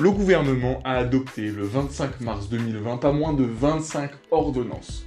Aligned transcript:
Le 0.00 0.10
gouvernement 0.12 0.80
a 0.82 0.94
adopté 0.94 1.50
le 1.50 1.62
25 1.62 2.22
mars 2.22 2.48
2020 2.48 2.96
pas 2.96 3.12
moins 3.12 3.34
de 3.34 3.44
25 3.44 4.10
ordonnances. 4.30 5.04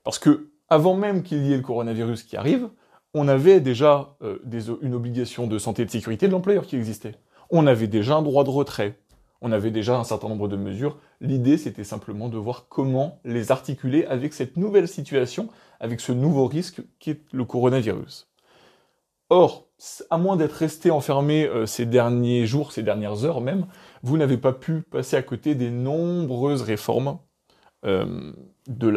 Parce 0.03 0.17
que 0.17 0.49
avant 0.69 0.95
même 0.95 1.23
qu'il 1.23 1.45
y 1.45 1.53
ait 1.53 1.57
le 1.57 1.63
coronavirus 1.63 2.23
qui 2.23 2.37
arrive, 2.37 2.69
on 3.13 3.27
avait 3.27 3.61
déjà 3.61 4.17
euh, 4.21 4.39
une 4.81 4.93
obligation 4.93 5.47
de 5.47 5.57
santé 5.57 5.83
et 5.83 5.85
de 5.85 5.91
sécurité 5.91 6.27
de 6.27 6.33
l'employeur 6.33 6.65
qui 6.65 6.75
existait. 6.75 7.15
On 7.49 7.67
avait 7.67 7.87
déjà 7.87 8.15
un 8.15 8.21
droit 8.21 8.43
de 8.43 8.49
retrait. 8.49 8.99
On 9.41 9.51
avait 9.51 9.71
déjà 9.71 9.97
un 9.97 10.03
certain 10.03 10.27
nombre 10.27 10.47
de 10.47 10.55
mesures. 10.55 10.97
L'idée, 11.21 11.57
c'était 11.57 11.83
simplement 11.83 12.29
de 12.29 12.37
voir 12.37 12.67
comment 12.67 13.19
les 13.23 13.51
articuler 13.51 14.05
avec 14.05 14.33
cette 14.33 14.57
nouvelle 14.57 14.87
situation, 14.87 15.49
avec 15.79 16.01
ce 16.01 16.11
nouveau 16.11 16.47
risque 16.47 16.81
qui 16.99 17.11
est 17.11 17.21
le 17.31 17.45
coronavirus. 17.45 18.27
Or, 19.29 19.67
à 20.09 20.17
moins 20.17 20.35
d'être 20.35 20.53
resté 20.53 20.91
enfermé 20.91 21.45
euh, 21.45 21.65
ces 21.65 21.85
derniers 21.85 22.45
jours, 22.45 22.71
ces 22.71 22.83
dernières 22.83 23.23
heures 23.23 23.41
même, 23.41 23.67
vous 24.03 24.17
n'avez 24.17 24.37
pas 24.37 24.53
pu 24.53 24.81
passer 24.81 25.15
à 25.15 25.21
côté 25.21 25.55
des 25.55 25.69
nombreuses 25.69 26.61
réformes 26.61 27.19
euh, 27.85 28.33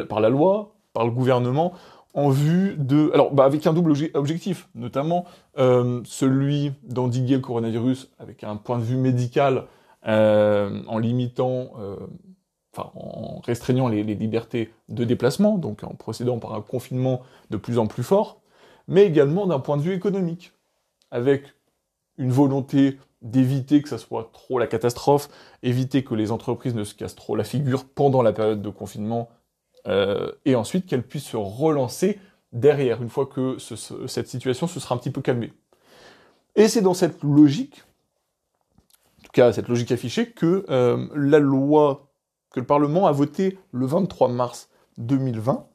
par 0.09 0.21
la 0.21 0.29
loi, 0.29 0.78
par 0.99 1.07
le 1.07 1.13
gouvernement, 1.13 1.75
en 2.13 2.29
vue 2.29 2.75
de... 2.77 3.13
Alors, 3.15 3.33
bah, 3.33 3.45
avec 3.45 3.65
un 3.69 3.73
double 3.73 3.93
objectif, 4.15 4.69
notamment 4.75 5.27
euh, 5.59 6.01
celui 6.05 6.73
d'endiguer 6.83 7.37
le 7.37 7.41
coronavirus 7.41 8.11
avec 8.19 8.43
un 8.43 8.57
point 8.57 8.79
de 8.79 8.83
vue 8.83 8.97
médical 8.97 9.67
en 10.05 10.99
limitant... 10.99 11.71
Enfin, 12.77 12.91
en 12.95 13.41
restreignant 13.45 13.89
les 13.89 14.03
libertés 14.03 14.73
de 14.89 15.05
déplacement, 15.05 15.59
donc 15.59 15.85
en 15.85 15.95
procédant 15.95 16.39
par 16.39 16.55
un 16.55 16.61
confinement 16.61 17.23
de 17.51 17.57
plus 17.57 17.79
en 17.79 17.87
plus 17.87 18.03
fort, 18.03 18.41
mais 18.89 19.05
également 19.05 19.47
d'un 19.47 19.61
point 19.61 19.77
de 19.77 19.83
vue 19.83 19.95
économique, 19.95 20.53
avec 21.11 21.45
une 22.17 22.33
volonté 22.33 22.99
d'éviter 23.23 23.83
que 23.83 23.89
ça 23.89 23.99
soit 23.99 24.31
trop 24.33 24.59
la 24.59 24.67
catastrophe, 24.67 25.29
éviter 25.63 26.05
que 26.05 26.15
les 26.15 26.31
entreprises 26.33 26.75
ne 26.75 26.85
se 26.85 26.95
cassent 26.95 27.17
trop 27.17 27.37
la 27.37 27.45
figure 27.45 27.85
pendant 27.85 28.23
la 28.23 28.33
période 28.33 28.63
de 28.63 28.71
confinement, 28.71 29.29
euh, 29.87 30.33
et 30.45 30.55
ensuite 30.55 30.87
qu'elles 30.87 31.07
puissent 31.07 31.25
se 31.29 31.37
relancer 31.37 32.19
derrière, 32.53 33.03
une 33.03 33.11
fois 33.11 33.27
que 33.27 33.57
cette 33.59 34.29
situation 34.29 34.67
se 34.67 34.81
sera 34.81 34.95
un 34.95 34.99
petit 34.99 35.11
peu 35.11 35.21
calmée. 35.21 35.53
Et 36.57 36.69
c'est 36.69 36.81
dans 36.81 36.95
cette 36.95 37.23
logique, 37.23 37.85
en 39.21 39.23
tout 39.25 39.31
cas 39.33 39.53
cette 39.53 39.69
logique 39.69 39.93
affichée, 39.93 40.31
que 40.31 40.65
euh, 40.71 41.07
la 41.15 41.39
loi 41.39 42.09
que 42.51 42.61
le 42.61 42.67
Parlement 42.67 43.07
a 43.07 43.13
votée 43.13 43.59
le 43.73 43.87
23 43.87 44.29
mars 44.29 44.71
2020, 44.97 45.67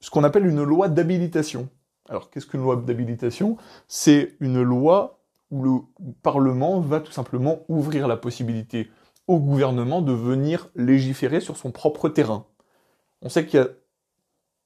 ce 0.00 0.10
qu'on 0.10 0.24
appelle 0.24 0.46
une 0.46 0.62
loi 0.62 0.88
d'habilitation. 0.88 1.68
Alors, 2.08 2.30
qu'est-ce 2.30 2.46
qu'une 2.46 2.62
loi 2.62 2.76
d'habilitation? 2.76 3.56
C'est 3.88 4.36
une 4.40 4.60
loi 4.62 5.20
où 5.50 5.62
le 5.62 5.80
Parlement 6.22 6.80
va 6.80 7.00
tout 7.00 7.12
simplement 7.12 7.60
ouvrir 7.68 8.08
la 8.08 8.16
possibilité 8.16 8.90
au 9.28 9.38
gouvernement 9.38 10.02
de 10.02 10.12
venir 10.12 10.68
légiférer 10.74 11.40
sur 11.40 11.56
son 11.56 11.70
propre 11.70 12.08
terrain. 12.08 12.46
On 13.22 13.28
sait 13.28 13.46
que 13.46 13.78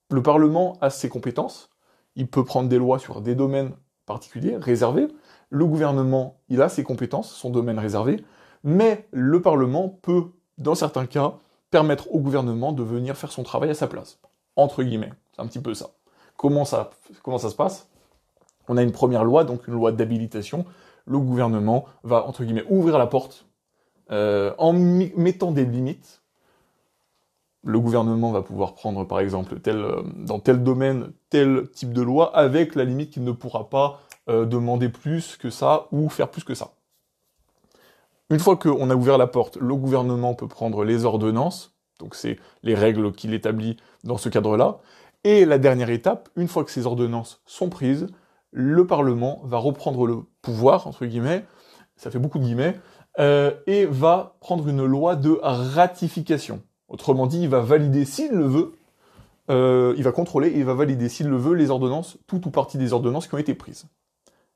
le 0.09 0.23
Parlement 0.23 0.77
a 0.81 0.89
ses 0.89 1.09
compétences, 1.09 1.69
il 2.15 2.27
peut 2.27 2.43
prendre 2.43 2.69
des 2.69 2.77
lois 2.77 2.99
sur 2.99 3.21
des 3.21 3.35
domaines 3.35 3.73
particuliers, 4.05 4.57
réservés. 4.57 5.07
Le 5.49 5.65
gouvernement, 5.65 6.39
il 6.49 6.61
a 6.61 6.69
ses 6.69 6.83
compétences, 6.83 7.31
son 7.31 7.49
domaine 7.49 7.77
réservé, 7.77 8.23
mais 8.63 9.07
le 9.11 9.41
Parlement 9.41 9.89
peut, 9.89 10.31
dans 10.57 10.75
certains 10.75 11.05
cas, 11.05 11.35
permettre 11.69 12.11
au 12.11 12.19
gouvernement 12.19 12.71
de 12.71 12.83
venir 12.83 13.15
faire 13.15 13.31
son 13.31 13.43
travail 13.43 13.69
à 13.69 13.73
sa 13.73 13.87
place. 13.87 14.19
Entre 14.55 14.83
guillemets, 14.83 15.11
c'est 15.33 15.41
un 15.41 15.47
petit 15.47 15.59
peu 15.59 15.73
ça. 15.73 15.91
Comment 16.37 16.65
ça, 16.65 16.89
comment 17.23 17.37
ça 17.37 17.49
se 17.49 17.55
passe? 17.55 17.89
On 18.67 18.77
a 18.77 18.83
une 18.83 18.91
première 18.91 19.23
loi, 19.23 19.43
donc 19.43 19.67
une 19.67 19.73
loi 19.73 19.91
d'habilitation. 19.91 20.65
Le 21.05 21.19
gouvernement 21.19 21.85
va, 22.03 22.25
entre 22.25 22.43
guillemets, 22.43 22.65
ouvrir 22.69 22.97
la 22.97 23.07
porte 23.07 23.45
euh, 24.11 24.53
en 24.57 24.73
mettant 24.73 25.51
des 25.51 25.65
limites. 25.65 26.21
Le 27.67 27.81
gouvernement 27.81 28.31
va 28.31 28.43
pouvoir 28.43 28.75
prendre, 28.75 29.03
par 29.03 29.19
exemple, 29.19 29.59
euh, 29.67 30.01
dans 30.15 30.39
tel 30.39 30.63
domaine, 30.63 31.11
tel 31.29 31.69
type 31.69 31.91
de 31.91 32.01
loi, 32.01 32.33
avec 32.33 32.75
la 32.75 32.85
limite 32.85 33.11
qu'il 33.11 33.25
ne 33.25 33.33
pourra 33.33 33.69
pas 33.69 33.99
euh, 34.29 34.45
demander 34.45 34.87
plus 34.87 35.35
que 35.35 35.49
ça 35.49 35.87
ou 35.91 36.07
faire 36.07 36.31
plus 36.31 36.45
que 36.45 36.55
ça. 36.55 36.69
Une 38.29 38.39
fois 38.39 38.55
qu'on 38.55 38.89
a 38.89 38.95
ouvert 38.95 39.17
la 39.17 39.27
porte, 39.27 39.57
le 39.57 39.75
gouvernement 39.75 40.33
peut 40.33 40.47
prendre 40.47 40.85
les 40.85 41.03
ordonnances, 41.03 41.75
donc 41.99 42.15
c'est 42.15 42.39
les 42.63 42.73
règles 42.73 43.11
qu'il 43.11 43.33
établit 43.33 43.75
dans 44.05 44.17
ce 44.17 44.29
cadre-là, 44.29 44.77
et 45.25 45.43
la 45.43 45.57
dernière 45.57 45.89
étape, 45.89 46.29
une 46.37 46.47
fois 46.47 46.63
que 46.63 46.71
ces 46.71 46.85
ordonnances 46.85 47.41
sont 47.45 47.67
prises, 47.67 48.07
le 48.51 48.87
Parlement 48.87 49.41
va 49.43 49.57
reprendre 49.57 50.07
le 50.07 50.19
pouvoir, 50.41 50.87
entre 50.87 51.05
guillemets, 51.05 51.43
ça 51.97 52.11
fait 52.11 52.19
beaucoup 52.19 52.39
de 52.39 52.45
guillemets, 52.45 52.79
euh, 53.19 53.51
et 53.65 53.85
va 53.85 54.37
prendre 54.39 54.69
une 54.69 54.85
loi 54.85 55.17
de 55.17 55.37
ratification. 55.41 56.61
Autrement 56.87 57.27
dit, 57.27 57.41
il 57.41 57.49
va 57.49 57.59
valider 57.59 58.05
s'il 58.05 58.31
le 58.31 58.45
veut, 58.45 58.73
euh, 59.49 59.93
il 59.97 60.03
va 60.03 60.11
contrôler 60.11 60.49
et 60.49 60.59
il 60.59 60.65
va 60.65 60.73
valider 60.73 61.09
s'il 61.09 61.27
le 61.27 61.37
veut 61.37 61.53
les 61.53 61.69
ordonnances, 61.69 62.17
tout 62.27 62.47
ou 62.47 62.51
partie 62.51 62.77
des 62.77 62.93
ordonnances 62.93 63.27
qui 63.27 63.35
ont 63.35 63.39
été 63.39 63.53
prises. 63.53 63.85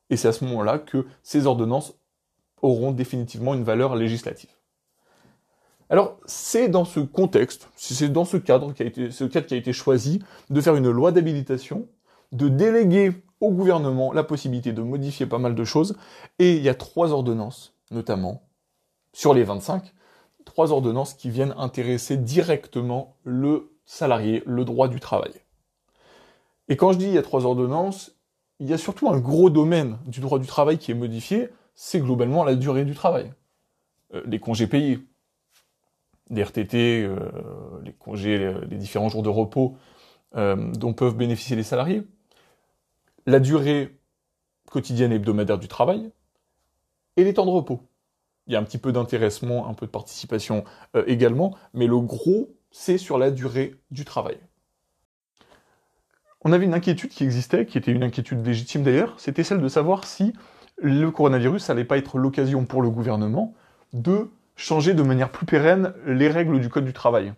Et 0.09 0.17
c'est 0.17 0.27
à 0.27 0.33
ce 0.33 0.43
moment-là 0.45 0.79
que 0.79 1.05
ces 1.23 1.45
ordonnances 1.45 1.93
auront 2.61 2.91
définitivement 2.91 3.53
une 3.53 3.63
valeur 3.63 3.95
législative. 3.95 4.49
Alors, 5.89 6.17
c'est 6.25 6.69
dans 6.69 6.85
ce 6.85 7.01
contexte, 7.01 7.69
c'est 7.75 8.09
dans 8.09 8.23
ce 8.23 8.37
cadre 8.37 8.73
qui 8.73 8.83
a 8.83 8.85
été, 8.85 9.11
ce 9.11 9.25
cadre 9.25 9.47
qui 9.47 9.55
a 9.55 9.57
été 9.57 9.73
choisi 9.73 10.21
de 10.49 10.61
faire 10.61 10.75
une 10.75 10.89
loi 10.89 11.11
d'habilitation, 11.11 11.87
de 12.31 12.47
déléguer 12.47 13.11
au 13.41 13.51
gouvernement 13.51 14.13
la 14.13 14.23
possibilité 14.23 14.71
de 14.71 14.81
modifier 14.81 15.25
pas 15.25 15.37
mal 15.37 15.53
de 15.53 15.63
choses, 15.65 15.97
et 16.39 16.55
il 16.55 16.63
y 16.63 16.69
a 16.69 16.75
trois 16.75 17.11
ordonnances, 17.11 17.73
notamment, 17.89 18.43
sur 19.11 19.33
les 19.33 19.43
25, 19.43 19.93
trois 20.45 20.71
ordonnances 20.71 21.13
qui 21.13 21.29
viennent 21.29 21.53
intéresser 21.57 22.17
directement 22.17 23.15
le 23.23 23.71
salarié, 23.85 24.43
le 24.45 24.65
droit 24.65 24.87
du 24.87 24.99
travail. 24.99 25.33
Et 26.67 26.77
quand 26.77 26.93
je 26.93 26.97
dis 26.97 27.05
il 27.05 27.13
y 27.13 27.17
a 27.17 27.23
trois 27.23 27.45
ordonnances, 27.45 28.15
il 28.59 28.67
y 28.67 28.73
a 28.73 28.77
surtout 28.77 29.09
un 29.09 29.19
gros 29.19 29.49
domaine 29.49 29.97
du 30.05 30.19
droit 30.19 30.39
du 30.39 30.47
travail 30.47 30.77
qui 30.77 30.91
est 30.91 30.95
modifié, 30.95 31.49
c'est 31.73 31.99
globalement 31.99 32.43
la 32.43 32.55
durée 32.55 32.85
du 32.85 32.93
travail. 32.93 33.33
Euh, 34.13 34.21
les 34.25 34.39
congés 34.39 34.67
payés, 34.67 34.99
des 36.29 36.43
RTT, 36.43 37.03
euh, 37.03 37.17
les 37.83 37.93
congés, 37.93 38.53
les, 38.69 38.77
différents 38.77 39.09
jours 39.09 39.23
de 39.23 39.29
repos 39.29 39.75
euh, 40.35 40.71
dont 40.73 40.93
peuvent 40.93 41.17
bénéficier 41.17 41.55
les 41.55 41.63
salariés, 41.63 42.03
la 43.25 43.39
durée 43.39 43.97
quotidienne 44.69 45.11
et 45.11 45.15
hebdomadaire 45.15 45.57
du 45.57 45.67
travail, 45.67 46.11
et 47.17 47.23
les 47.23 47.33
temps 47.33 47.45
de 47.45 47.51
repos. 47.51 47.81
Il 48.47 48.53
y 48.53 48.55
a 48.55 48.59
un 48.59 48.63
petit 48.63 48.77
peu 48.77 48.91
d'intéressement, 48.91 49.67
un 49.67 49.73
peu 49.73 49.85
de 49.85 49.91
participation 49.91 50.63
euh, 50.95 51.03
également, 51.07 51.55
mais 51.73 51.87
le 51.87 51.99
gros, 51.99 52.55
c'est 52.71 52.97
sur 52.97 53.17
la 53.17 53.31
durée 53.31 53.75
du 53.91 54.05
travail. 54.05 54.37
On 56.43 56.51
avait 56.51 56.65
une 56.65 56.73
inquiétude 56.73 57.11
qui 57.11 57.23
existait, 57.23 57.65
qui 57.65 57.77
était 57.77 57.91
une 57.91 58.03
inquiétude 58.03 58.45
légitime 58.45 58.83
d'ailleurs, 58.83 59.19
c'était 59.19 59.43
celle 59.43 59.61
de 59.61 59.67
savoir 59.67 60.05
si 60.05 60.33
le 60.77 61.11
coronavirus 61.11 61.69
n'allait 61.69 61.85
pas 61.85 61.97
être 61.97 62.17
l'occasion 62.17 62.65
pour 62.65 62.81
le 62.81 62.89
gouvernement 62.89 63.53
de 63.93 64.31
changer 64.55 64.93
de 64.93 65.03
manière 65.03 65.31
plus 65.31 65.45
pérenne 65.45 65.93
les 66.05 66.27
règles 66.27 66.59
du 66.59 66.69
Code 66.69 66.85
du 66.85 66.93
travail. 66.93 67.33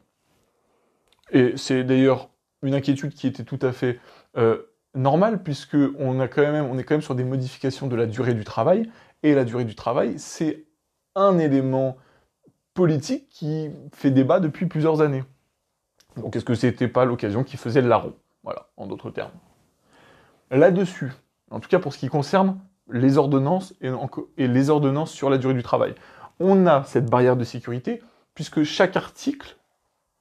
Et 1.32 1.54
c'est 1.58 1.84
d'ailleurs 1.84 2.30
une 2.62 2.76
inquiétude 2.76 3.14
qui 3.14 3.28
était 3.28 3.44
tout 3.44 3.60
à 3.62 3.72
fait 3.72 4.00
euh, 4.38 4.62
normale, 4.96 5.44
puisque 5.44 5.78
on, 5.98 6.20
a 6.20 6.28
quand 6.28 6.42
même, 6.42 6.66
on 6.66 6.78
est 6.78 6.84
quand 6.84 6.96
même 6.96 7.02
sur 7.02 7.16
des 7.16 7.24
modifications 7.24 7.88
de 7.88 7.96
la 7.96 8.06
durée 8.06 8.34
du 8.34 8.44
travail, 8.44 8.90
et 9.24 9.34
la 9.34 9.44
durée 9.44 9.66
du 9.66 9.76
travail, 9.76 10.16
c'est 10.18 10.66
un 11.16 11.38
élément 11.38 11.98
politique 12.74 13.30
qui 13.30 13.70
fait 13.94 14.12
débat 14.12 14.40
depuis 14.40 14.66
plusieurs 14.66 15.02
années. 15.02 15.24
Donc 16.18 16.36
est-ce 16.36 16.46
que 16.46 16.56
c'était 16.56 16.88
pas 16.88 17.06
l'occasion 17.06 17.44
qui 17.44 17.58
faisait 17.58 17.82
le 17.82 17.90
larron? 17.90 18.14
Voilà, 18.44 18.68
en 18.78 18.88
d'autres 18.88 19.10
termes. 19.10 19.32
Là-dessus, 20.52 21.12
en 21.50 21.60
tout 21.60 21.70
cas 21.70 21.80
pour 21.80 21.94
ce 21.94 21.98
qui 21.98 22.08
concerne 22.08 22.60
les 22.92 23.18
ordonnances 23.18 23.74
et, 23.82 23.90
et, 24.38 24.48
les 24.48 24.70
ordonnances 24.70 25.12
sur 25.12 25.30
la 25.30 25.38
durée 25.38 25.54
du 25.54 25.64
travail, 25.64 25.96
on 26.40 26.68
a 26.68 26.84
cette 26.84 27.10
barrière 27.10 27.38
de 27.38 27.44
sécurité 27.44 28.02
puisque 28.36 28.64
chaque 28.64 28.98
article 28.98 29.58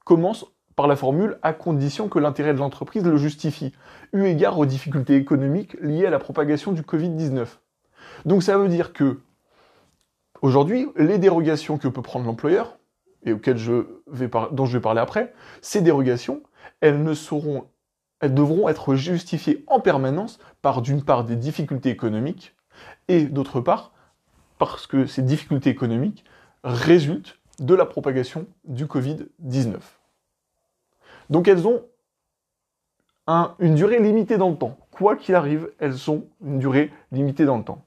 commence 0.05 0.45
par 0.75 0.87
la 0.87 0.95
formule 0.95 1.37
à 1.41 1.53
condition 1.53 2.07
que 2.07 2.19
l'intérêt 2.19 2.53
de 2.53 2.59
l'entreprise 2.59 3.03
le 3.03 3.17
justifie, 3.17 3.73
eu 4.11 4.25
égard 4.25 4.57
aux 4.57 4.65
difficultés 4.65 5.15
économiques 5.15 5.75
liées 5.81 6.05
à 6.05 6.09
la 6.09 6.19
propagation 6.19 6.71
du 6.71 6.81
Covid-19. 6.81 7.47
Donc 8.25 8.43
ça 8.43 8.57
veut 8.57 8.69
dire 8.69 8.93
que 8.93 9.19
aujourd'hui, 10.43 10.89
les 10.95 11.17
dérogations 11.17 11.79
que 11.79 11.87
peut 11.87 12.03
prendre 12.03 12.25
l'employeur, 12.25 12.77
et 13.25 13.33
auxquelles 13.33 13.57
je 13.57 13.87
vais 14.07 14.29
dont 14.51 14.65
je 14.65 14.77
vais 14.77 14.81
parler 14.81 14.99
après, 14.99 15.33
ces 15.61 15.81
dérogations, 15.81 16.43
elles 16.81 17.01
ne 17.01 17.13
seront, 17.15 17.65
elles 18.19 18.33
devront 18.35 18.69
être 18.69 18.93
justifiées 18.93 19.63
en 19.67 19.79
permanence 19.79 20.39
par 20.61 20.81
d'une 20.81 21.03
part 21.03 21.23
des 21.23 21.37
difficultés 21.37 21.89
économiques 21.89 22.55
et 23.07 23.23
d'autre 23.23 23.61
part 23.61 23.93
parce 24.57 24.87
que 24.87 25.05
ces 25.05 25.21
difficultés 25.21 25.69
économiques 25.69 26.25
résultent 26.63 27.39
de 27.59 27.73
la 27.73 27.85
propagation 27.85 28.45
du 28.65 28.85
Covid-19. 28.85 29.77
Donc 31.29 31.47
elles 31.47 31.67
ont 31.67 31.83
une 33.59 33.75
durée 33.75 33.99
limitée 33.99 34.37
dans 34.37 34.49
le 34.49 34.57
temps. 34.57 34.77
Quoi 34.91 35.15
qu'il 35.15 35.35
arrive, 35.35 35.71
elles 35.79 36.11
ont 36.11 36.25
une 36.43 36.59
durée 36.59 36.91
limitée 37.11 37.45
dans 37.45 37.57
le 37.57 37.63
temps. 37.63 37.83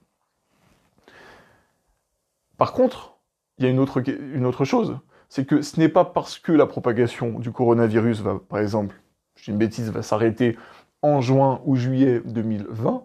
Par 2.57 2.73
contre, 2.73 3.17
il 3.57 3.65
y 3.65 3.67
a 3.67 3.71
une 3.71 3.79
autre, 3.79 4.65
chose, 4.65 4.99
c'est 5.29 5.45
que 5.45 5.61
ce 5.61 5.79
n'est 5.79 5.89
pas 5.89 6.05
parce 6.05 6.39
que 6.39 6.51
la 6.51 6.65
propagation 6.65 7.39
du 7.39 7.51
coronavirus 7.51 8.21
va, 8.21 8.39
par 8.39 8.59
exemple, 8.59 8.99
j'ai 9.35 9.51
une 9.51 9.57
bêtise, 9.57 9.91
va 9.91 10.01
s'arrêter 10.01 10.57
en 11.01 11.21
juin 11.21 11.61
ou 11.65 11.75
juillet 11.75 12.21
2020, 12.25 13.03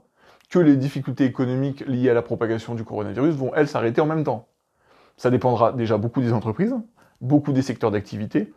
que 0.50 0.58
les 0.58 0.76
difficultés 0.76 1.24
économiques 1.24 1.84
liées 1.86 2.10
à 2.10 2.14
la 2.14 2.22
propagation 2.22 2.74
du 2.74 2.84
coronavirus 2.84 3.34
vont, 3.34 3.54
elles, 3.54 3.68
s'arrêter 3.68 4.00
en 4.00 4.06
même 4.06 4.24
temps. 4.24 4.48
Ça 5.16 5.30
dépendra 5.30 5.72
déjà 5.72 5.98
beaucoup 5.98 6.20
des 6.20 6.32
entreprises, 6.32 6.74
beaucoup 7.20 7.52
des 7.52 7.62
secteurs 7.62 7.90
d'activité, 7.90 8.52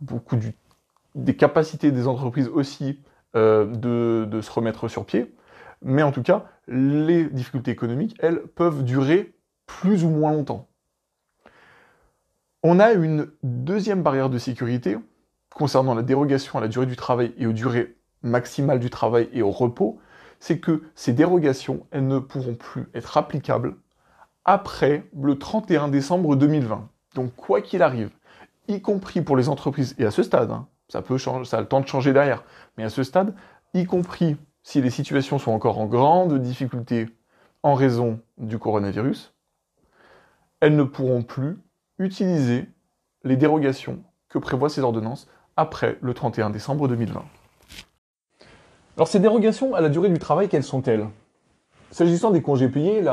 beaucoup 0.00 0.36
des 1.14 1.36
capacités 1.36 1.90
des 1.90 2.06
entreprises 2.06 2.48
aussi 2.48 3.00
euh, 3.36 3.66
de 3.66 4.40
se 4.40 4.50
remettre 4.50 4.88
sur 4.88 5.06
pied. 5.06 5.34
Mais 5.82 6.02
en 6.02 6.12
tout 6.12 6.22
cas, 6.22 6.46
les 6.66 7.24
difficultés 7.24 7.70
économiques, 7.70 8.16
elles, 8.20 8.40
peuvent 8.40 8.84
durer 8.84 9.34
plus 9.66 10.04
ou 10.04 10.08
moins 10.08 10.32
longtemps. 10.32 10.68
On 12.62 12.80
a 12.80 12.92
une 12.92 13.30
deuxième 13.42 14.02
barrière 14.02 14.30
de 14.30 14.38
sécurité 14.38 14.96
concernant 15.54 15.94
la 15.94 16.02
dérogation 16.02 16.58
à 16.58 16.62
la 16.62 16.68
durée 16.68 16.86
du 16.86 16.96
travail 16.96 17.32
et 17.36 17.46
aux 17.46 17.52
durées 17.52 17.96
maximales 18.22 18.80
du 18.80 18.90
travail 18.90 19.28
et 19.32 19.42
au 19.42 19.50
repos, 19.50 20.00
c'est 20.40 20.58
que 20.58 20.82
ces 20.94 21.12
dérogations, 21.12 21.86
elles 21.90 22.06
ne 22.06 22.18
pourront 22.18 22.54
plus 22.54 22.86
être 22.94 23.16
applicables 23.16 23.76
après 24.44 25.08
le 25.18 25.38
31 25.38 25.88
décembre 25.88 26.36
2020. 26.36 26.88
Donc 27.14 27.34
quoi 27.36 27.62
qu'il 27.62 27.82
arrive, 27.82 28.10
y 28.68 28.80
compris 28.80 29.22
pour 29.22 29.36
les 29.36 29.48
entreprises, 29.48 29.94
et 29.98 30.04
à 30.04 30.10
ce 30.10 30.22
stade, 30.22 30.50
hein, 30.50 30.66
ça 30.88 31.02
peut 31.02 31.16
changer, 31.16 31.48
ça 31.48 31.58
a 31.58 31.60
le 31.60 31.68
temps 31.68 31.80
de 31.80 31.86
changer 31.86 32.12
derrière, 32.12 32.44
mais 32.76 32.84
à 32.84 32.90
ce 32.90 33.02
stade, 33.02 33.34
y 33.72 33.84
compris 33.84 34.36
si 34.62 34.80
les 34.80 34.90
situations 34.90 35.38
sont 35.38 35.52
encore 35.52 35.78
en 35.78 35.86
grande 35.86 36.38
difficulté 36.40 37.08
en 37.62 37.74
raison 37.74 38.20
du 38.38 38.58
coronavirus, 38.58 39.33
elles 40.64 40.76
ne 40.76 40.82
pourront 40.82 41.22
plus 41.22 41.58
utiliser 41.98 42.64
les 43.22 43.36
dérogations 43.36 44.02
que 44.30 44.38
prévoient 44.38 44.70
ces 44.70 44.80
ordonnances 44.80 45.28
après 45.58 45.98
le 46.00 46.14
31 46.14 46.48
décembre 46.48 46.88
2020. 46.88 47.22
Alors 48.96 49.06
ces 49.06 49.20
dérogations 49.20 49.74
à 49.74 49.82
la 49.82 49.90
durée 49.90 50.08
du 50.08 50.18
travail, 50.18 50.48
quelles 50.48 50.62
sont-elles? 50.62 51.06
S'agissant 51.90 52.30
des 52.30 52.40
congés 52.40 52.70
payés, 52.70 53.04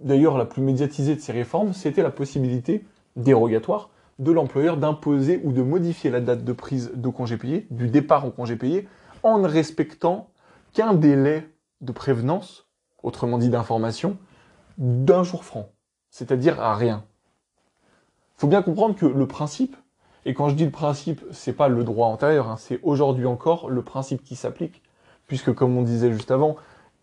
d'ailleurs 0.00 0.36
la 0.36 0.44
plus 0.44 0.60
médiatisée 0.60 1.14
de 1.14 1.20
ces 1.20 1.30
réformes, 1.30 1.72
c'était 1.72 2.02
la 2.02 2.10
possibilité 2.10 2.84
dérogatoire 3.14 3.90
de 4.18 4.32
l'employeur 4.32 4.76
d'imposer 4.76 5.40
ou 5.44 5.52
de 5.52 5.62
modifier 5.62 6.10
la 6.10 6.20
date 6.20 6.42
de 6.42 6.52
prise 6.52 6.90
de 6.96 7.08
congé 7.08 7.36
payé, 7.36 7.68
du 7.70 7.86
départ 7.86 8.24
en 8.24 8.30
congé 8.30 8.56
payé, 8.56 8.88
en 9.22 9.38
ne 9.38 9.46
respectant 9.46 10.30
qu'un 10.72 10.94
délai 10.94 11.48
de 11.80 11.92
prévenance, 11.92 12.66
autrement 13.04 13.38
dit 13.38 13.50
d'information, 13.50 14.16
d'un 14.78 15.22
jour 15.22 15.44
franc, 15.44 15.68
c'est-à-dire 16.16 16.62
à 16.62 16.74
rien. 16.74 17.04
Il 18.36 18.40
faut 18.40 18.46
bien 18.46 18.62
comprendre 18.62 18.96
que 18.96 19.04
le 19.04 19.26
principe, 19.26 19.76
et 20.24 20.32
quand 20.32 20.48
je 20.48 20.54
dis 20.54 20.64
le 20.64 20.70
principe, 20.70 21.22
c'est 21.30 21.52
pas 21.52 21.68
le 21.68 21.84
droit 21.84 22.08
antérieur, 22.08 22.48
hein, 22.48 22.56
c'est 22.58 22.80
aujourd'hui 22.82 23.26
encore 23.26 23.68
le 23.68 23.82
principe 23.82 24.24
qui 24.24 24.34
s'applique, 24.34 24.80
puisque 25.26 25.52
comme 25.52 25.76
on 25.76 25.82
disait 25.82 26.10
juste 26.10 26.30
avant, 26.30 26.56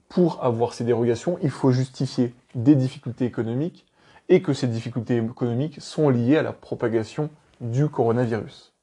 pour 0.10 0.44
avoir 0.44 0.74
ces 0.74 0.83
dérogations, 0.83 1.38
il 1.44 1.51
faut 1.51 1.71
justifier 1.71 2.33
des 2.56 2.74
difficultés 2.74 3.25
économiques 3.25 3.86
et 4.30 4.42
que 4.42 4.51
ces 4.51 4.65
difficultés 4.65 5.18
économiques 5.18 5.80
sont 5.80 6.10
liées 6.10 6.38
à 6.38 6.42
la 6.42 6.51
propagation 6.51 7.30
du 7.62 7.89
coronavirus. 7.89 8.74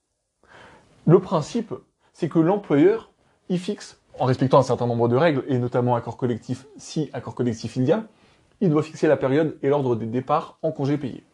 Le 1.06 1.18
principe, 1.18 1.74
c'est 2.12 2.28
que 2.28 2.38
l'employeur 2.38 3.10
y 3.48 3.58
fixe, 3.58 3.98
en 4.20 4.26
respectant 4.26 4.60
un 4.60 4.62
certain 4.62 4.86
nombre 4.86 5.08
de 5.08 5.16
règles, 5.16 5.42
et 5.48 5.58
notamment 5.58 5.96
accord 5.96 6.16
collectif, 6.16 6.66
si 6.76 7.10
accord 7.12 7.34
collectif 7.34 7.74
il 7.74 7.82
y 7.82 7.90
a, 7.90 8.04
il 8.60 8.70
doit 8.70 8.82
fixer 8.82 9.08
la 9.08 9.16
période 9.16 9.58
et 9.62 9.68
l'ordre 9.68 9.96
des 9.96 10.06
départs 10.06 10.58
en 10.62 10.72
congé 10.72 10.98
payé. 10.98 11.24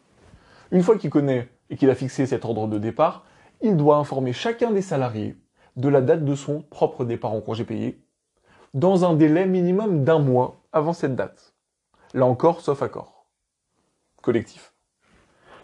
Une 0.70 0.82
fois 0.82 0.96
qu'il 0.96 1.10
connaît 1.10 1.48
et 1.70 1.76
qu'il 1.76 1.90
a 1.90 1.94
fixé 1.94 2.26
cet 2.26 2.44
ordre 2.44 2.68
de 2.68 2.78
départ, 2.78 3.24
il 3.60 3.76
doit 3.76 3.96
informer 3.96 4.32
chacun 4.32 4.70
des 4.70 4.82
salariés 4.82 5.36
de 5.76 5.88
la 5.88 6.00
date 6.00 6.24
de 6.24 6.34
son 6.34 6.62
propre 6.62 7.04
départ 7.04 7.32
en 7.32 7.40
congé 7.40 7.64
payé, 7.64 8.02
dans 8.74 9.04
un 9.04 9.14
délai 9.14 9.46
minimum 9.46 10.04
d'un 10.04 10.18
mois 10.18 10.62
avant 10.72 10.92
cette 10.92 11.16
date. 11.16 11.54
Là 12.14 12.26
encore, 12.26 12.60
sauf 12.60 12.82
accord 12.82 13.16
collectif. 14.26 14.74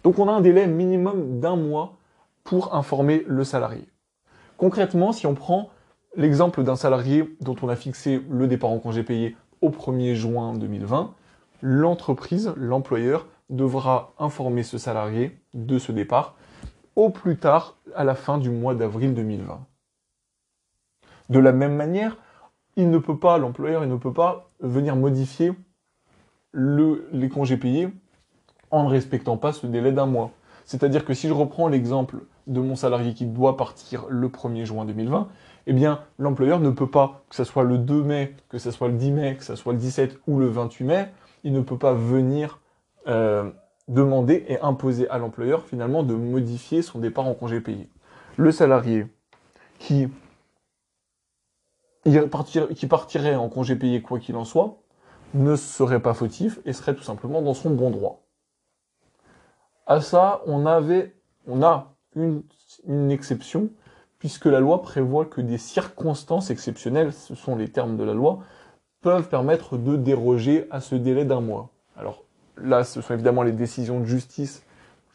Donc 0.05 0.21
on 0.21 0.29
a 0.29 0.33
un 0.33 0.41
délai 0.41 0.69
minimum 0.69 1.41
d'un 1.41 1.57
mois 1.57 1.99
pour 2.45 2.75
informer 2.75 3.25
le 3.27 3.43
salarié. 3.43 3.89
Concrètement, 4.57 5.13
si 5.13 5.27
on 5.27 5.35
prend 5.35 5.71
l'exemple 6.17 6.63
d'un 6.63 6.77
salarié 6.77 7.37
dont 7.41 7.57
on 7.63 7.69
a 7.69 7.75
fixé 7.75 8.23
le 8.31 8.47
départ 8.47 8.71
en 8.71 8.79
congé 8.79 9.03
payé 9.03 9.37
au 9.61 9.71
1er 9.71 10.15
juin 10.15 10.55
2020, 10.55 11.13
l'entreprise, 11.63 12.53
l'employeur, 12.57 13.27
devra 13.49 14.13
informer 14.19 14.63
ce 14.63 14.79
salarié 14.79 15.39
de 15.55 15.79
ce 15.79 15.93
départ 15.93 16.35
au 16.97 17.11
plus 17.11 17.39
tard 17.39 17.77
à 17.95 18.05
la 18.05 18.15
fin 18.15 18.39
du 18.39 18.51
mois 18.51 18.75
d'avril 18.75 19.15
2020. 19.15 19.65
De 21.31 21.39
la 21.39 21.53
même 21.53 21.77
manière, 21.77 22.19
il 22.77 22.91
ne 22.91 22.99
peut 22.99 23.19
pas, 23.19 23.39
l'employeur, 23.39 23.85
il 23.85 23.91
ne 23.91 23.97
peut 23.97 24.13
pas 24.13 24.51
venir 24.61 24.97
modifier 24.97 25.53
le, 26.53 27.09
les 27.13 27.29
congés 27.29 27.57
payés 27.57 27.89
en 28.71 28.85
ne 28.85 28.89
respectant 28.89 29.37
pas 29.37 29.53
ce 29.53 29.67
délai 29.67 29.93
d'un 29.93 30.07
mois. 30.07 30.33
C'est-à-dire 30.65 31.05
que 31.05 31.15
si 31.15 31.29
je 31.29 31.33
reprends 31.33 31.69
l'exemple 31.69 32.17
de 32.47 32.61
mon 32.61 32.77
salarié 32.77 33.15
qui 33.15 33.27
doit 33.27 33.57
partir 33.57 34.07
le 34.09 34.29
1er 34.29 34.65
juin 34.65 34.85
2020, 34.85 35.29
eh 35.67 35.73
bien, 35.73 36.01
l'employeur 36.19 36.61
ne 36.61 36.71
peut 36.71 36.91
pas, 36.91 37.23
que 37.29 37.37
ce 37.37 37.45
soit 37.45 37.65
le 37.65 37.79
2 37.79 38.03
mai, 38.03 38.35
que 38.49 38.59
ce 38.59 38.71
soit 38.71 38.89
le 38.89 38.95
10 38.95 39.13
mai, 39.13 39.37
que 39.37 39.45
ce 39.45 39.55
soit 39.55 39.73
le 39.73 39.79
17 39.79 40.19
ou 40.27 40.39
le 40.39 40.49
28 40.49 40.85
mai, 40.85 41.13
il 41.45 41.53
ne 41.53 41.61
peut 41.61 41.79
pas 41.79 41.95
venir 41.95 42.61
euh, 43.07 43.51
demander 43.89 44.45
et 44.49 44.61
imposer 44.61 45.09
à 45.09 45.19
l'employeur 45.19 45.65
finalement 45.65 46.03
de 46.03 46.15
modifier 46.15 46.83
son 46.83 46.99
départ 46.99 47.27
en 47.27 47.35
congé 47.35 47.61
payé. 47.61 47.89
Le 48.37 48.53
salarié 48.53 49.07
qui, 49.79 50.09
partirait 52.89 53.35
en 53.35 53.49
congé 53.49 53.77
payé 53.77 54.01
quoi 54.01 54.19
qu'il 54.19 54.37
en 54.37 54.45
soit, 54.45 54.79
ne 55.35 55.57
serait 55.57 56.01
pas 56.01 56.15
fautif 56.15 56.61
et 56.65 56.73
serait 56.73 56.95
tout 56.95 57.03
simplement 57.03 57.43
dans 57.43 57.55
son 57.55 57.71
bon 57.71 57.91
droit. 57.91 58.23
À 59.87 60.01
ça, 60.01 60.43
on 60.47 60.67
avait, 60.67 61.17
on 61.47 61.63
a 61.63 61.97
une 62.15 63.11
exception, 63.11 63.71
puisque 64.19 64.47
la 64.47 64.61
loi 64.61 64.83
prévoit 64.83 65.27
que 65.27 65.41
des 65.41 65.59
circonstances 65.59 66.51
exceptionnelles, 66.51 67.13
ce 67.13 67.35
sont 67.35 67.57
les 67.57 67.69
termes 67.69 67.97
de 67.97 68.05
la 68.05 68.15
loi, 68.15 68.39
peuvent 69.03 69.29
permettre 69.29 69.77
de 69.77 69.97
déroger 69.97 70.67
à 70.71 70.81
ce 70.81 70.95
délai 70.95 71.25
d'un 71.25 71.41
mois. 71.41 71.71
Alors 71.97 72.25
là, 72.57 72.85
ce 72.85 73.01
sont 73.01 73.15
évidemment 73.15 73.43
les 73.43 73.53
décisions 73.53 74.01
de 74.01 74.07
justice 74.07 74.65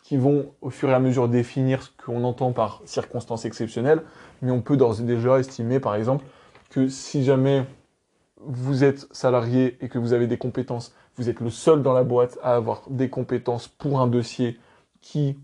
qui 0.04 0.18
vont 0.18 0.52
au 0.62 0.70
fur 0.70 0.90
et 0.90 0.94
à 0.94 1.00
mesure 1.00 1.28
définir 1.28 1.82
ce 1.82 1.90
qu'on 2.06 2.24
entend 2.24 2.52
par 2.54 2.82
circonstances 2.86 3.46
exceptionnelles, 3.46 4.04
mais 4.42 4.52
on 4.52 4.62
peut 4.62 4.78
d'ores 4.78 5.02
et 5.02 5.04
déjà 5.04 5.40
estimer 5.40 5.80
par 5.80 5.96
exemple 5.96 6.26
que 6.70 6.88
si 6.88 7.24
jamais 7.24 7.66
vous 8.40 8.84
êtes 8.84 9.08
salarié 9.12 9.78
et 9.82 9.90
que 9.90 9.98
vous 9.98 10.14
avez 10.14 10.28
des 10.28 10.38
compétences 10.38 10.94
vous 11.18 11.30
êtes 11.30 11.40
le 11.40 11.50
seul 11.50 11.82
dans 11.82 11.94
la 11.94 12.04
boîte 12.04 12.38
à 12.44 12.56
avoir 12.56 12.84
des 12.90 13.10
compétences 13.10 13.68
pour 13.68 14.00
un 14.00 14.08
dossier 14.08 14.60
qui 15.02 15.40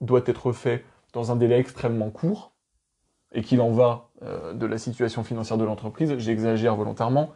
doit 0.00 0.22
être 0.26 0.52
fait 0.52 0.84
dans 1.12 1.30
un 1.30 1.36
délai 1.36 1.58
extrêmement 1.58 2.10
court, 2.10 2.52
et 3.34 3.42
qu'il 3.42 3.60
en 3.60 3.70
va 3.70 4.08
euh, 4.22 4.52
de 4.52 4.66
la 4.66 4.78
situation 4.78 5.24
financière 5.24 5.58
de 5.58 5.64
l'entreprise, 5.64 6.16
j'exagère 6.18 6.76
volontairement, 6.76 7.30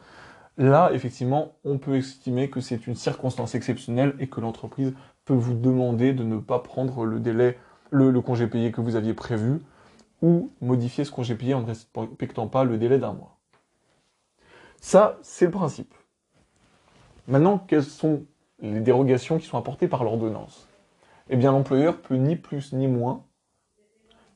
là, 0.59 0.91
effectivement, 0.93 1.53
on 1.65 1.79
peut 1.79 1.97
estimer 1.97 2.51
que 2.51 2.61
c'est 2.61 2.87
une 2.87 2.95
circonstance 2.95 3.55
exceptionnelle 3.55 4.15
et 4.19 4.29
que 4.29 4.41
l'entreprise 4.41 4.95
peut 5.25 5.35
vous 5.35 5.55
demander 5.55 6.13
de 6.13 6.25
ne 6.25 6.39
pas 6.39 6.61
prendre 6.61 7.05
le 7.05 7.21
délai, 7.21 7.59
le, 7.91 8.19
congé 8.21 8.47
payé 8.47 8.73
que 8.73 8.81
vous 8.81 8.97
aviez 8.97 9.15
prévu, 9.15 9.61
ou 10.23 10.51
modifier 10.61 11.05
ce 11.05 11.11
congé 11.11 11.35
payé 11.35 11.55
en 11.55 11.61
ne 11.61 11.67
respectant 11.67 12.47
pas 12.47 12.65
le 12.65 12.79
délai 12.79 12.99
d'un 12.99 13.13
mois. 13.13 13.37
Ça, 14.81 15.19
c'est 15.23 15.47
le 15.47 15.51
principe. 15.51 15.93
Maintenant, 17.29 17.59
quelles 17.59 17.83
sont 17.83 18.25
les 18.61 18.81
dérogations 18.81 19.39
qui 19.39 19.47
sont 19.47 19.59
apportées 19.59 19.89
par 19.89 20.05
l'ordonnance? 20.05 20.69
Eh 21.29 21.37
bien, 21.37 21.51
l'employeur 21.53 22.01
peut 22.01 22.15
ni 22.15 22.37
plus 22.37 22.73
ni 22.73 22.87
moins 22.87 23.25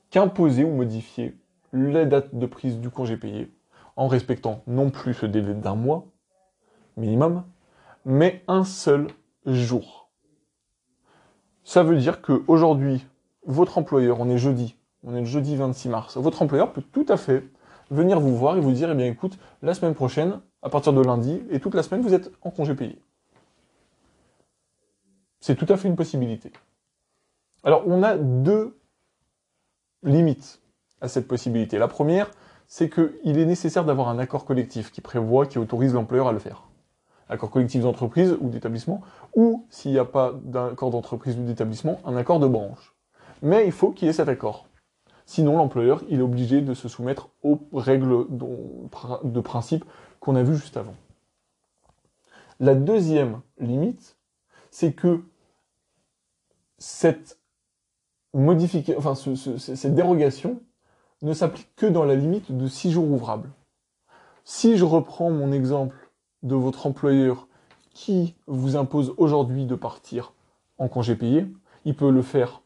qu'imposer 0.09 0.65
ou 0.65 0.75
modifier 0.75 1.37
la 1.71 2.05
date 2.05 2.35
de 2.35 2.45
prise 2.45 2.79
du 2.79 2.89
congé 2.89 3.15
payé 3.15 3.49
en 3.95 4.07
respectant 4.07 4.61
non 4.67 4.89
plus 4.89 5.13
ce 5.13 5.25
délai 5.25 5.53
d'un 5.53 5.75
mois 5.75 6.10
minimum, 6.97 7.43
mais 8.05 8.43
un 8.47 8.63
seul 8.63 9.07
jour. 9.45 10.09
Ça 11.63 11.83
veut 11.83 11.97
dire 11.97 12.21
que 12.21 12.43
aujourd'hui, 12.47 13.05
votre 13.45 13.77
employeur, 13.77 14.19
on 14.19 14.29
est 14.29 14.37
jeudi, 14.37 14.75
on 15.03 15.15
est 15.15 15.21
le 15.21 15.25
jeudi 15.25 15.55
26 15.55 15.89
mars, 15.89 16.17
votre 16.17 16.41
employeur 16.41 16.73
peut 16.73 16.83
tout 16.91 17.05
à 17.09 17.17
fait 17.17 17.47
venir 17.89 18.19
vous 18.19 18.35
voir 18.35 18.57
et 18.57 18.59
vous 18.59 18.71
dire, 18.71 18.89
eh 18.91 18.95
bien 18.95 19.05
écoute, 19.05 19.37
la 19.61 19.73
semaine 19.73 19.93
prochaine, 19.93 20.39
à 20.61 20.69
partir 20.69 20.93
de 20.93 21.01
lundi, 21.01 21.41
et 21.49 21.59
toute 21.59 21.75
la 21.75 21.83
semaine, 21.83 22.01
vous 22.01 22.13
êtes 22.13 22.31
en 22.41 22.49
congé 22.49 22.73
payé. 22.73 23.01
C'est 25.39 25.55
tout 25.55 25.65
à 25.69 25.77
fait 25.77 25.87
une 25.87 25.95
possibilité. 25.95 26.51
Alors, 27.63 27.83
on 27.87 28.01
a 28.03 28.15
deux 28.15 28.77
limites 30.03 30.61
à 31.01 31.07
cette 31.07 31.27
possibilité. 31.27 31.77
La 31.77 31.87
première, 31.87 32.31
c'est 32.67 32.89
qu'il 32.89 33.37
est 33.37 33.45
nécessaire 33.45 33.85
d'avoir 33.85 34.07
un 34.09 34.19
accord 34.19 34.45
collectif 34.45 34.91
qui 34.91 35.01
prévoit, 35.01 35.45
qui 35.45 35.57
autorise 35.57 35.93
l'employeur 35.93 36.27
à 36.27 36.31
le 36.31 36.39
faire. 36.39 36.70
Accord 37.31 37.49
collectif 37.49 37.81
d'entreprise 37.81 38.37
ou 38.41 38.49
d'établissement, 38.49 39.01
ou 39.35 39.65
s'il 39.69 39.91
n'y 39.93 39.97
a 39.97 40.05
pas 40.05 40.33
d'accord 40.43 40.91
d'entreprise 40.91 41.37
ou 41.37 41.43
d'établissement, 41.43 41.99
un 42.05 42.17
accord 42.17 42.39
de 42.39 42.47
branche. 42.47 42.93
Mais 43.41 43.65
il 43.65 43.71
faut 43.71 43.91
qu'il 43.91 44.07
y 44.07 44.09
ait 44.09 44.13
cet 44.13 44.27
accord. 44.27 44.67
Sinon, 45.25 45.55
l'employeur, 45.55 46.03
il 46.09 46.19
est 46.19 46.23
obligé 46.23 46.59
de 46.61 46.73
se 46.73 46.89
soumettre 46.89 47.29
aux 47.41 47.59
règles 47.73 48.27
de 48.29 49.39
principe 49.39 49.85
qu'on 50.19 50.35
a 50.35 50.43
vues 50.43 50.57
juste 50.57 50.75
avant. 50.75 50.95
La 52.59 52.75
deuxième 52.75 53.39
limite, 53.59 54.17
c'est 54.69 54.91
que 54.93 55.23
cette 56.77 57.39
enfin, 58.97 59.15
cette 59.15 59.95
dérogation 59.95 60.61
ne 61.21 61.33
s'applique 61.33 61.73
que 61.75 61.85
dans 61.85 62.03
la 62.03 62.15
limite 62.15 62.51
de 62.51 62.67
six 62.67 62.91
jours 62.91 63.09
ouvrables. 63.09 63.49
Si 64.43 64.77
je 64.77 64.85
reprends 64.85 65.29
mon 65.29 65.51
exemple 65.51 66.00
de 66.43 66.55
votre 66.55 66.87
employeur 66.87 67.47
qui 67.93 68.35
vous 68.47 68.75
impose 68.75 69.13
aujourd'hui 69.17 69.65
de 69.65 69.75
partir 69.75 70.33
en 70.77 70.87
congé 70.87 71.15
payé, 71.15 71.47
il 71.85 71.95
peut 71.95 72.09
le 72.09 72.21
faire 72.21 72.61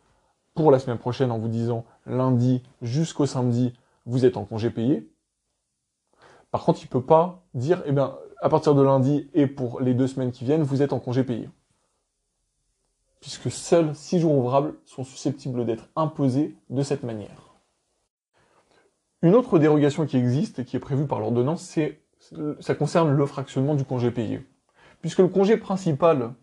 pour 0.53 0.71
la 0.71 0.79
semaine 0.79 0.97
prochaine 0.97 1.31
en 1.31 1.37
vous 1.37 1.47
disant 1.47 1.85
lundi 2.05 2.63
jusqu'au 2.81 3.25
samedi, 3.25 3.73
vous 4.05 4.25
êtes 4.25 4.37
en 4.37 4.45
congé 4.45 4.69
payé. 4.69 5.09
Par 6.51 6.63
contre, 6.63 6.81
il 6.83 6.87
peut 6.87 7.03
pas 7.03 7.43
dire, 7.53 7.83
eh 7.85 7.91
bien, 7.91 8.15
à 8.41 8.49
partir 8.49 8.75
de 8.75 8.81
lundi 8.81 9.29
et 9.33 9.47
pour 9.47 9.81
les 9.81 9.93
deux 9.93 10.07
semaines 10.07 10.31
qui 10.31 10.45
viennent, 10.45 10.63
vous 10.63 10.81
êtes 10.81 10.93
en 10.93 10.99
congé 10.99 11.23
payé. 11.23 11.49
Puisque 13.19 13.51
seuls 13.51 13.93
six 13.95 14.19
jours 14.19 14.35
ouvrables 14.35 14.75
sont 14.85 15.03
susceptibles 15.03 15.65
d'être 15.65 15.89
imposés 15.95 16.55
de 16.69 16.83
cette 16.83 17.03
manière. 17.03 17.55
Une 19.21 19.35
autre 19.35 19.57
dérogation 19.57 20.05
qui 20.05 20.17
existe 20.17 20.59
et 20.59 20.65
qui 20.65 20.77
est 20.77 20.79
prévue 20.79 21.07
par 21.07 21.19
l'ordonnance, 21.19 21.63
c'est, 21.63 22.04
ça 22.59 22.75
concerne 22.75 23.11
le 23.11 23.25
fractionnement 23.25 23.75
du 23.75 23.85
congé 23.85 24.11
payé. 24.11 24.45
Puisque 25.01 25.19
le 25.19 25.27
congé 25.27 25.57
principal 25.57 26.33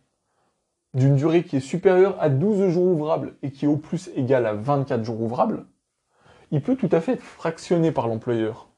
d'une 0.94 1.16
durée 1.16 1.42
qui 1.42 1.56
est 1.56 1.60
supérieure 1.60 2.16
à 2.20 2.28
12 2.28 2.70
jours 2.70 2.86
ouvrables 2.86 3.34
et 3.42 3.50
qui 3.50 3.64
est 3.64 3.68
au 3.68 3.76
plus 3.76 4.10
égal 4.14 4.46
à 4.46 4.54
24 4.54 5.04
jours 5.04 5.20
ouvrables, 5.20 5.66
il 6.50 6.62
peut 6.62 6.76
tout 6.76 6.88
à 6.92 7.00
fait 7.00 7.12
être 7.12 7.22
fractionné 7.22 7.92
par 7.92 8.08
l'employeur. 8.08 8.68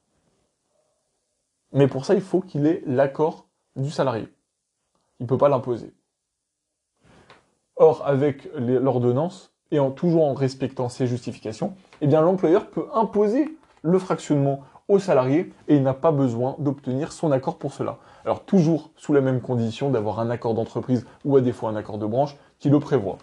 Mais 1.72 1.88
pour 1.88 2.04
ça, 2.04 2.14
il 2.14 2.20
faut 2.20 2.40
qu'il 2.40 2.66
ait 2.66 2.82
l'accord 2.86 3.48
du 3.74 3.90
salarié. 3.90 4.28
Il 5.18 5.24
ne 5.24 5.28
peut 5.28 5.38
pas 5.38 5.48
l'imposer. 5.48 5.92
Or, 7.76 8.06
avec 8.06 8.48
l'ordonnance, 8.54 9.52
et 9.72 9.78
toujours 9.96 10.24
en 10.24 10.34
respectant 10.34 10.88
ses 10.88 11.08
justifications, 11.08 11.74
eh 12.00 12.06
bien 12.06 12.20
l'employeur 12.20 12.68
peut 12.68 12.86
imposer 12.94 13.56
le 13.82 13.98
fractionnement 13.98 14.62
au 14.88 14.98
salarié 14.98 15.52
et 15.68 15.76
il 15.76 15.82
n'a 15.82 15.94
pas 15.94 16.12
besoin 16.12 16.56
d'obtenir 16.58 17.12
son 17.12 17.32
accord 17.32 17.56
pour 17.56 17.72
cela. 17.72 17.98
Alors 18.24 18.44
toujours 18.44 18.90
sous 18.96 19.12
la 19.12 19.20
même 19.20 19.40
condition 19.40 19.90
d'avoir 19.90 20.20
un 20.20 20.30
accord 20.30 20.54
d'entreprise 20.54 21.06
ou 21.24 21.36
à 21.36 21.52
fois 21.52 21.70
un 21.70 21.76
accord 21.76 21.98
de 21.98 22.06
branche 22.06 22.36
qui 22.58 22.70
le 22.70 22.80
prévoit. 22.80 23.18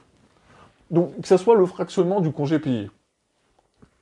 Donc 0.89 1.19
que 1.21 1.27
ce 1.27 1.37
soit 1.37 1.55
le 1.55 1.65
fractionnement 1.65 2.21
du 2.21 2.31
congé 2.31 2.59
payé 2.59 2.89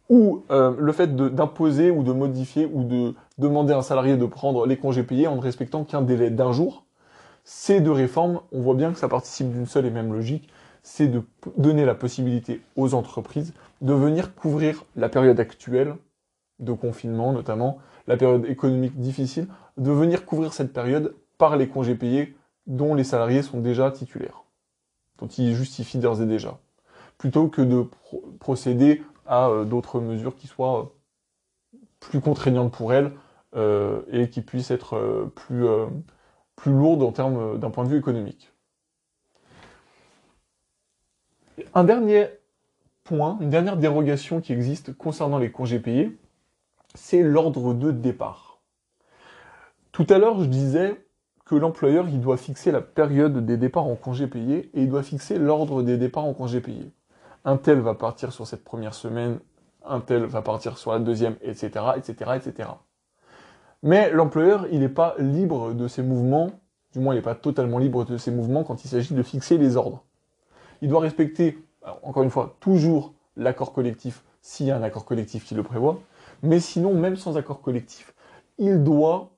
ou 0.09 0.43
euh, 0.49 0.73
le 0.77 0.91
fait 0.91 1.15
d'imposer 1.15 1.91
ou 1.91 2.03
de 2.03 2.11
modifier 2.11 2.67
ou 2.71 2.83
de 2.83 3.13
demander 3.37 3.73
à 3.73 3.77
un 3.77 3.81
salarié 3.83 4.17
de 4.17 4.25
prendre 4.25 4.65
les 4.65 4.75
congés 4.75 5.03
payés 5.03 5.27
en 5.27 5.35
ne 5.35 5.41
respectant 5.41 5.83
qu'un 5.83 6.01
délai 6.01 6.31
d'un 6.31 6.51
jour, 6.51 6.83
ces 7.43 7.79
deux 7.79 7.91
réformes, 7.91 8.41
on 8.51 8.59
voit 8.59 8.73
bien 8.73 8.91
que 8.91 8.97
ça 8.97 9.07
participe 9.07 9.51
d'une 9.51 9.67
seule 9.67 9.85
et 9.85 9.91
même 9.91 10.11
logique, 10.11 10.49
c'est 10.81 11.07
de 11.07 11.21
donner 11.57 11.85
la 11.85 11.93
possibilité 11.93 12.61
aux 12.75 12.95
entreprises 12.95 13.53
de 13.81 13.93
venir 13.93 14.33
couvrir 14.33 14.83
la 14.95 15.09
période 15.09 15.39
actuelle 15.39 15.95
de 16.59 16.73
confinement 16.73 17.31
notamment, 17.33 17.79
la 18.07 18.17
période 18.17 18.45
économique 18.45 18.99
difficile, 18.99 19.47
de 19.77 19.91
venir 19.91 20.25
couvrir 20.25 20.53
cette 20.53 20.73
période 20.73 21.15
par 21.37 21.57
les 21.57 21.67
congés 21.67 21.95
payés 21.95 22.35
dont 22.67 22.93
les 22.93 23.03
salariés 23.03 23.41
sont 23.41 23.59
déjà 23.59 23.91
titulaires, 23.91 24.43
dont 25.17 25.27
ils 25.27 25.55
justifient 25.55 25.97
d'ores 25.97 26.21
et 26.21 26.25
déjà, 26.25 26.59
plutôt 27.17 27.47
que 27.47 27.61
de 27.61 27.85
procéder 28.39 29.03
à 29.25 29.49
euh, 29.49 29.65
d'autres 29.65 29.99
mesures 29.99 30.35
qui 30.35 30.47
soient 30.47 30.91
euh, 31.73 31.77
plus 31.99 32.21
contraignantes 32.21 32.71
pour 32.71 32.93
elles 32.93 33.11
euh, 33.55 34.01
et 34.11 34.29
qui 34.29 34.41
puissent 34.41 34.71
être 34.71 35.31
plus, 35.35 35.65
plus 36.55 36.71
lourdes 36.71 37.03
en 37.03 37.11
termes 37.11 37.57
d'un 37.57 37.71
point 37.71 37.83
de 37.83 37.89
vue 37.89 37.97
économique. 37.97 38.51
Un 41.73 41.83
dernier 41.83 42.27
point, 43.03 43.37
une 43.41 43.49
dernière 43.49 43.75
dérogation 43.75 44.39
qui 44.39 44.53
existe 44.53 44.95
concernant 44.95 45.39
les 45.39 45.51
congés 45.51 45.79
payés, 45.79 46.17
c'est 46.95 47.21
l'ordre 47.21 47.73
de 47.73 47.91
départ. 47.91 48.59
Tout 49.91 50.07
à 50.09 50.17
l'heure, 50.17 50.39
je 50.39 50.45
disais 50.45 51.05
que 51.45 51.55
l'employeur, 51.55 52.07
il 52.07 52.21
doit 52.21 52.37
fixer 52.37 52.71
la 52.71 52.81
période 52.81 53.45
des 53.45 53.57
départs 53.57 53.87
en 53.87 53.95
congé 53.95 54.27
payé 54.27 54.69
et 54.73 54.83
il 54.83 54.89
doit 54.89 55.03
fixer 55.03 55.37
l'ordre 55.37 55.81
des 55.81 55.97
départs 55.97 56.25
en 56.25 56.33
congé 56.33 56.61
payé. 56.61 56.91
Un 57.45 57.57
tel 57.57 57.79
va 57.79 57.95
partir 57.95 58.31
sur 58.31 58.45
cette 58.45 58.63
première 58.63 58.93
semaine, 58.93 59.39
un 59.85 59.99
tel 59.99 60.25
va 60.25 60.41
partir 60.41 60.77
sur 60.77 60.91
la 60.91 60.99
deuxième, 60.99 61.35
etc., 61.41 61.85
etc.. 61.97 62.69
Mais 63.81 64.11
l'employeur, 64.11 64.67
il 64.71 64.81
n'est 64.81 64.89
pas 64.89 65.15
libre 65.17 65.73
de 65.73 65.87
ses 65.87 66.03
mouvements, 66.03 66.51
du 66.93 66.99
moins 66.99 67.13
il 67.13 67.17
n'est 67.17 67.23
pas 67.23 67.35
totalement 67.35 67.79
libre 67.79 68.05
de 68.05 68.17
ses 68.17 68.31
mouvements 68.31 68.63
quand 68.63 68.83
il 68.83 68.87
s'agit 68.87 69.13
de 69.13 69.23
fixer 69.23 69.57
les 69.57 69.77
ordres. 69.77 70.03
Il 70.81 70.89
doit 70.89 70.99
respecter, 70.99 71.57
encore 72.03 72.23
une 72.23 72.29
fois, 72.29 72.57
toujours 72.59 73.13
l'accord 73.37 73.73
collectif 73.73 74.23
s'il 74.41 74.67
y 74.67 74.71
a 74.71 74.77
un 74.77 74.83
accord 74.83 75.05
collectif 75.05 75.45
qui 75.45 75.55
le 75.55 75.63
prévoit, 75.63 75.99
mais 76.41 76.59
sinon, 76.59 76.93
même 76.93 77.15
sans 77.15 77.37
accord 77.37 77.61
collectif, 77.61 78.13
il 78.57 78.83
doit 78.83 79.31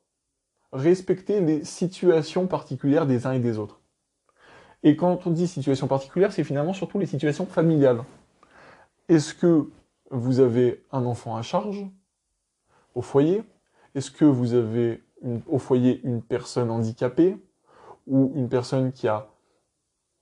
respecter 0.74 1.42
les 1.42 1.64
situations 1.64 2.48
particulières 2.48 3.06
des 3.06 3.26
uns 3.26 3.34
et 3.34 3.40
des 3.40 3.58
autres. 3.58 3.82
Et 4.84 4.96
quand 4.96 5.28
on 5.28 5.32
dit 5.32 5.48
situation 5.48 5.88
particulière, 5.88 6.34
c'est 6.34 6.44
finalement 6.44 6.74
surtout 6.74 6.98
les 6.98 7.06
situations 7.06 7.46
familiales. 7.46 8.04
Est-ce 9.10 9.34
que 9.34 9.70
vous 10.10 10.40
avez 10.40 10.84
un 10.92 11.06
enfant 11.06 11.36
à 11.36 11.42
charge 11.42 11.86
au 12.96 13.02
foyer? 13.02 13.44
Est-ce 13.94 14.10
que 14.10 14.26
vous 14.26 14.54
avez 14.54 15.04
au 15.48 15.60
foyer 15.60 16.02
une 16.04 16.22
personne 16.22 16.72
handicapée 16.72 17.38
ou 18.08 18.32
une 18.36 18.50
personne 18.50 18.92
qui 18.92 19.08
a 19.08 19.28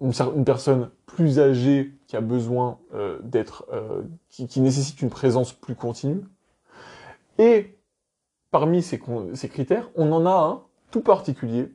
une, 0.01 0.45
personne 0.45 0.89
plus 1.05 1.39
âgée 1.39 1.93
qui 2.07 2.15
a 2.15 2.21
besoin 2.21 2.79
euh, 2.93 3.19
d'être, 3.21 3.65
euh, 3.71 4.03
qui 4.29 4.61
nécessite 4.61 5.01
une 5.01 5.09
présence 5.09 5.53
plus 5.53 5.75
continue? 5.75 6.21
Et 7.39 7.79
parmi 8.51 8.83
ces, 8.83 8.99
critères, 8.99 9.89
on 9.95 10.11
en 10.11 10.25
a 10.25 10.31
un 10.31 10.63
tout 10.91 11.01
particulier, 11.01 11.71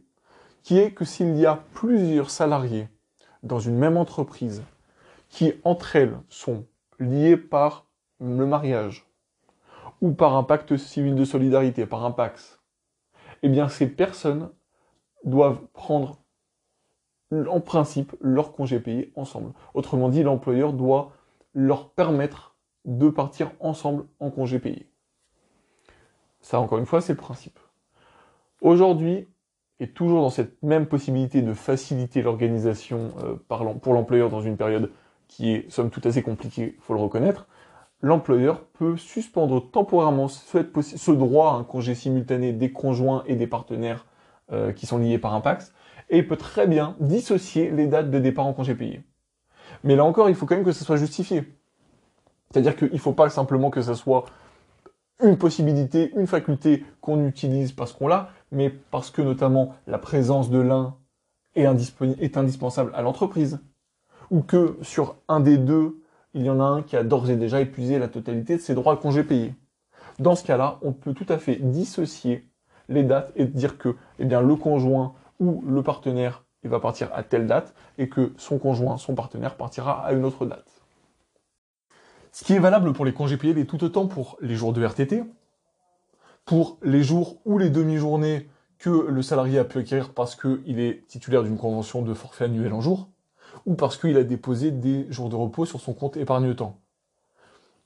qui 0.62 0.78
est 0.78 0.92
que 0.92 1.04
s'il 1.04 1.37
y 1.37 1.47
a 1.47 1.64
plusieurs 1.73 2.30
salariés 2.30 2.88
dans 3.42 3.59
une 3.59 3.76
même 3.76 3.97
entreprise, 3.97 4.62
qui 5.30 5.54
entre 5.64 5.97
elles 5.97 6.18
sont 6.28 6.66
liées 7.00 7.37
par 7.37 7.87
le 8.21 8.47
mariage, 8.47 9.06
ou 10.00 10.12
par 10.12 10.37
un 10.37 10.42
pacte 10.42 10.76
civil 10.76 11.14
de 11.14 11.25
solidarité, 11.25 11.87
par 11.87 12.04
un 12.04 12.11
PAX, 12.11 12.61
eh 13.42 13.49
bien 13.49 13.68
ces 13.68 13.88
personnes 13.88 14.50
doivent 15.25 15.61
prendre 15.73 16.18
en 17.49 17.61
principe, 17.61 18.14
leur 18.21 18.52
congé 18.52 18.78
payé 18.80 19.12
ensemble. 19.16 19.52
Autrement 19.73 20.09
dit, 20.09 20.23
l'employeur 20.23 20.73
doit 20.73 21.12
leur 21.54 21.90
permettre 21.90 22.54
de 22.85 23.09
partir 23.09 23.50
ensemble 23.61 24.04
en 24.21 24.30
congé 24.30 24.59
payé. 24.59 24.93
Ça, 26.44 26.60
encore 26.60 26.76
une 26.76 26.84
fois, 26.84 27.00
c'est 27.00 27.14
le 27.14 27.18
principe. 27.18 27.58
Aujourd'hui, 28.60 29.26
et 29.80 29.88
toujours 29.88 30.20
dans 30.20 30.28
cette 30.28 30.62
même 30.62 30.84
possibilité 30.84 31.40
de 31.40 31.54
faciliter 31.54 32.20
l'organisation 32.20 33.14
euh, 33.22 33.36
pour 33.80 33.94
l'employeur 33.94 34.28
dans 34.28 34.42
une 34.42 34.58
période 34.58 34.92
qui 35.26 35.52
est 35.52 35.70
somme 35.70 35.88
toute 35.88 36.04
assez 36.04 36.22
compliquée, 36.22 36.74
il 36.76 36.82
faut 36.82 36.92
le 36.92 37.00
reconnaître, 37.00 37.48
l'employeur 38.02 38.60
peut 38.60 38.98
suspendre 38.98 39.70
temporairement 39.70 40.28
ce, 40.28 41.10
droit 41.12 41.52
à 41.52 41.54
un 41.54 41.64
congé 41.64 41.94
simultané 41.94 42.52
des 42.52 42.72
conjoints 42.72 43.24
et 43.26 43.36
des 43.36 43.46
partenaires 43.46 44.04
euh, 44.52 44.70
qui 44.72 44.84
sont 44.84 44.98
liés 44.98 45.18
par 45.18 45.32
un 45.32 45.40
Pax, 45.40 45.72
et 46.10 46.22
peut 46.22 46.36
très 46.36 46.66
bien 46.66 46.94
dissocier 47.00 47.70
les 47.70 47.86
dates 47.86 48.10
de 48.10 48.18
départ 48.18 48.46
en 48.46 48.52
congé 48.52 48.74
payé. 48.74 49.02
Mais 49.82 49.96
là 49.96 50.04
encore, 50.04 50.28
il 50.28 50.34
faut 50.34 50.44
quand 50.44 50.56
même 50.56 50.64
que 50.64 50.72
ça 50.72 50.84
soit 50.84 50.96
justifié. 50.96 51.54
C'est-à-dire 52.50 52.76
qu'il 52.76 52.92
ne 52.92 52.98
faut 52.98 53.14
pas 53.14 53.30
simplement 53.30 53.70
que 53.70 53.80
ça 53.80 53.94
soit 53.94 54.26
une 55.23 55.38
possibilité, 55.38 56.12
une 56.16 56.26
faculté 56.26 56.85
qu'on 57.00 57.26
utilise 57.26 57.73
parce 57.73 57.92
qu'on 57.92 58.09
l'a, 58.09 58.30
mais 58.50 58.71
parce 58.71 59.11
que 59.11 59.23
notamment 59.23 59.75
la 59.87 59.99
présence 59.99 60.50
de 60.50 60.59
l'un 60.59 60.97
est, 61.54 61.66
indispensable 62.37 62.90
à 62.94 63.02
l'entreprise, 63.02 63.61
ou 64.30 64.42
que 64.42 64.76
sur 64.83 65.16
un 65.28 65.40
des 65.40 65.56
deux, 65.59 66.00
il 66.35 66.42
y 66.42 66.50
en 66.50 66.61
a 66.61 66.64
un 66.64 66.83
qui 66.83 66.97
a 66.97 67.04
d'ores 67.04 67.30
et 67.30 67.37
déjà 67.37 67.61
épuisé 67.61 67.99
la 67.99 68.09
totalité 68.09 68.56
de 68.56 68.61
ses 68.61 68.75
droits 68.75 68.94
à 68.94 68.97
congé 68.97 69.23
payé. 69.23 69.54
Dans 70.18 70.35
ce 70.35 70.44
cas-là, 70.44 70.78
on 70.83 70.92
peut 70.92 71.14
tout 71.14 71.26
à 71.28 71.38
fait 71.38 71.56
dissocier 71.56 72.49
les 72.88 73.04
dates 73.04 73.33
et 73.37 73.44
dire 73.44 73.78
que 73.78 73.97
eh 74.18 74.25
bien, 74.25 74.40
le 74.40 74.56
conjoint 74.56 75.14
ou 75.38 75.62
le 75.66 75.83
partenaire 75.83 76.44
va 76.64 76.80
partir 76.80 77.11
à 77.14 77.23
telle 77.23 77.47
date 77.47 77.75
et 77.99 78.09
que 78.09 78.33
son 78.37 78.59
conjoint, 78.59 78.97
son 78.97 79.14
partenaire 79.14 79.56
partira 79.56 80.04
à 80.04 80.12
une 80.12 80.25
autre 80.25 80.47
date. 80.47 80.74
Ce 82.34 82.42
qui 82.42 82.52
est 82.52 82.58
valable 82.58 82.92
pour 82.92 83.04
les 83.04 83.14
congés 83.14 83.36
payés 83.36 83.56
est 83.60 83.64
tout 83.64 83.84
autant 83.84 84.08
pour 84.08 84.38
les 84.40 84.56
jours 84.56 84.72
de 84.72 84.84
RTT, 84.84 85.22
pour 86.44 86.78
les 86.82 87.04
jours 87.04 87.36
ou 87.44 87.58
les 87.58 87.70
demi-journées 87.70 88.50
que 88.78 88.90
le 88.90 89.22
salarié 89.22 89.60
a 89.60 89.64
pu 89.64 89.78
acquérir 89.78 90.12
parce 90.12 90.34
qu'il 90.34 90.80
est 90.80 91.06
titulaire 91.06 91.44
d'une 91.44 91.56
convention 91.56 92.02
de 92.02 92.12
forfait 92.12 92.46
annuel 92.46 92.72
en 92.72 92.80
jour, 92.80 93.08
ou 93.66 93.74
parce 93.76 93.96
qu'il 93.96 94.16
a 94.16 94.24
déposé 94.24 94.72
des 94.72 95.06
jours 95.12 95.28
de 95.28 95.36
repos 95.36 95.64
sur 95.64 95.80
son 95.80 95.94
compte 95.94 96.16
épargne-temps. 96.16 96.76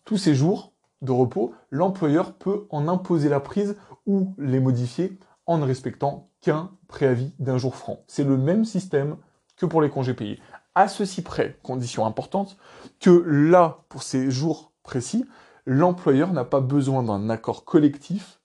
Tous 0.07 0.17
ces 0.17 0.35
jours 0.35 0.73
de 1.03 1.13
repos, 1.13 1.53
l'employeur 1.71 2.33
peut 2.33 2.65
en 2.71 2.89
imposer 2.89 3.29
la 3.29 3.41
prise 3.41 3.77
ou 4.07 4.35
les 4.39 4.61
modifier 4.61 5.19
en 5.45 5.59
ne 5.59 5.67
respectant 5.67 6.31
qu'un 6.41 6.71
préavis 6.87 7.35
d'un 7.39 7.59
jour 7.59 7.77
franc. 7.77 8.03
C'est 8.07 8.25
le 8.25 8.39
même 8.39 8.65
système 8.65 9.19
que 9.59 9.67
pour 9.67 9.83
les 9.83 9.91
congés 9.91 10.15
payés. 10.15 10.41
À 10.79 10.87
ceci 10.87 11.23
près, 11.23 11.59
condition 11.65 12.07
importante, 12.07 12.57
que 13.01 13.11
là, 13.27 13.81
pour 13.89 14.05
ces 14.05 14.31
jours 14.31 14.71
précis, 14.85 15.25
l'employeur 15.67 16.33
n'a 16.33 16.45
pas 16.45 16.61
besoin 16.61 17.03
d'un 17.03 17.31
accord 17.31 17.65
collectif 17.65 18.39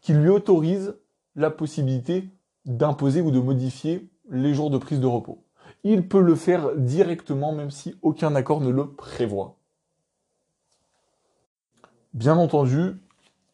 qui 0.00 0.12
lui 0.12 0.28
autorise 0.28 0.96
la 1.36 1.52
possibilité 1.52 2.30
d'imposer 2.64 3.20
ou 3.20 3.30
de 3.30 3.38
modifier 3.38 4.10
les 4.28 4.54
jours 4.54 4.70
de 4.70 4.78
prise 4.78 4.98
de 4.98 5.06
repos. 5.06 5.44
Il 5.84 6.08
peut 6.08 6.20
le 6.20 6.34
faire 6.34 6.74
directement 6.74 7.52
même 7.52 7.70
si 7.70 7.94
aucun 8.02 8.34
accord 8.34 8.60
ne 8.60 8.70
le 8.70 8.88
prévoit. 8.88 9.54
Bien 12.12 12.38
entendu, 12.38 12.96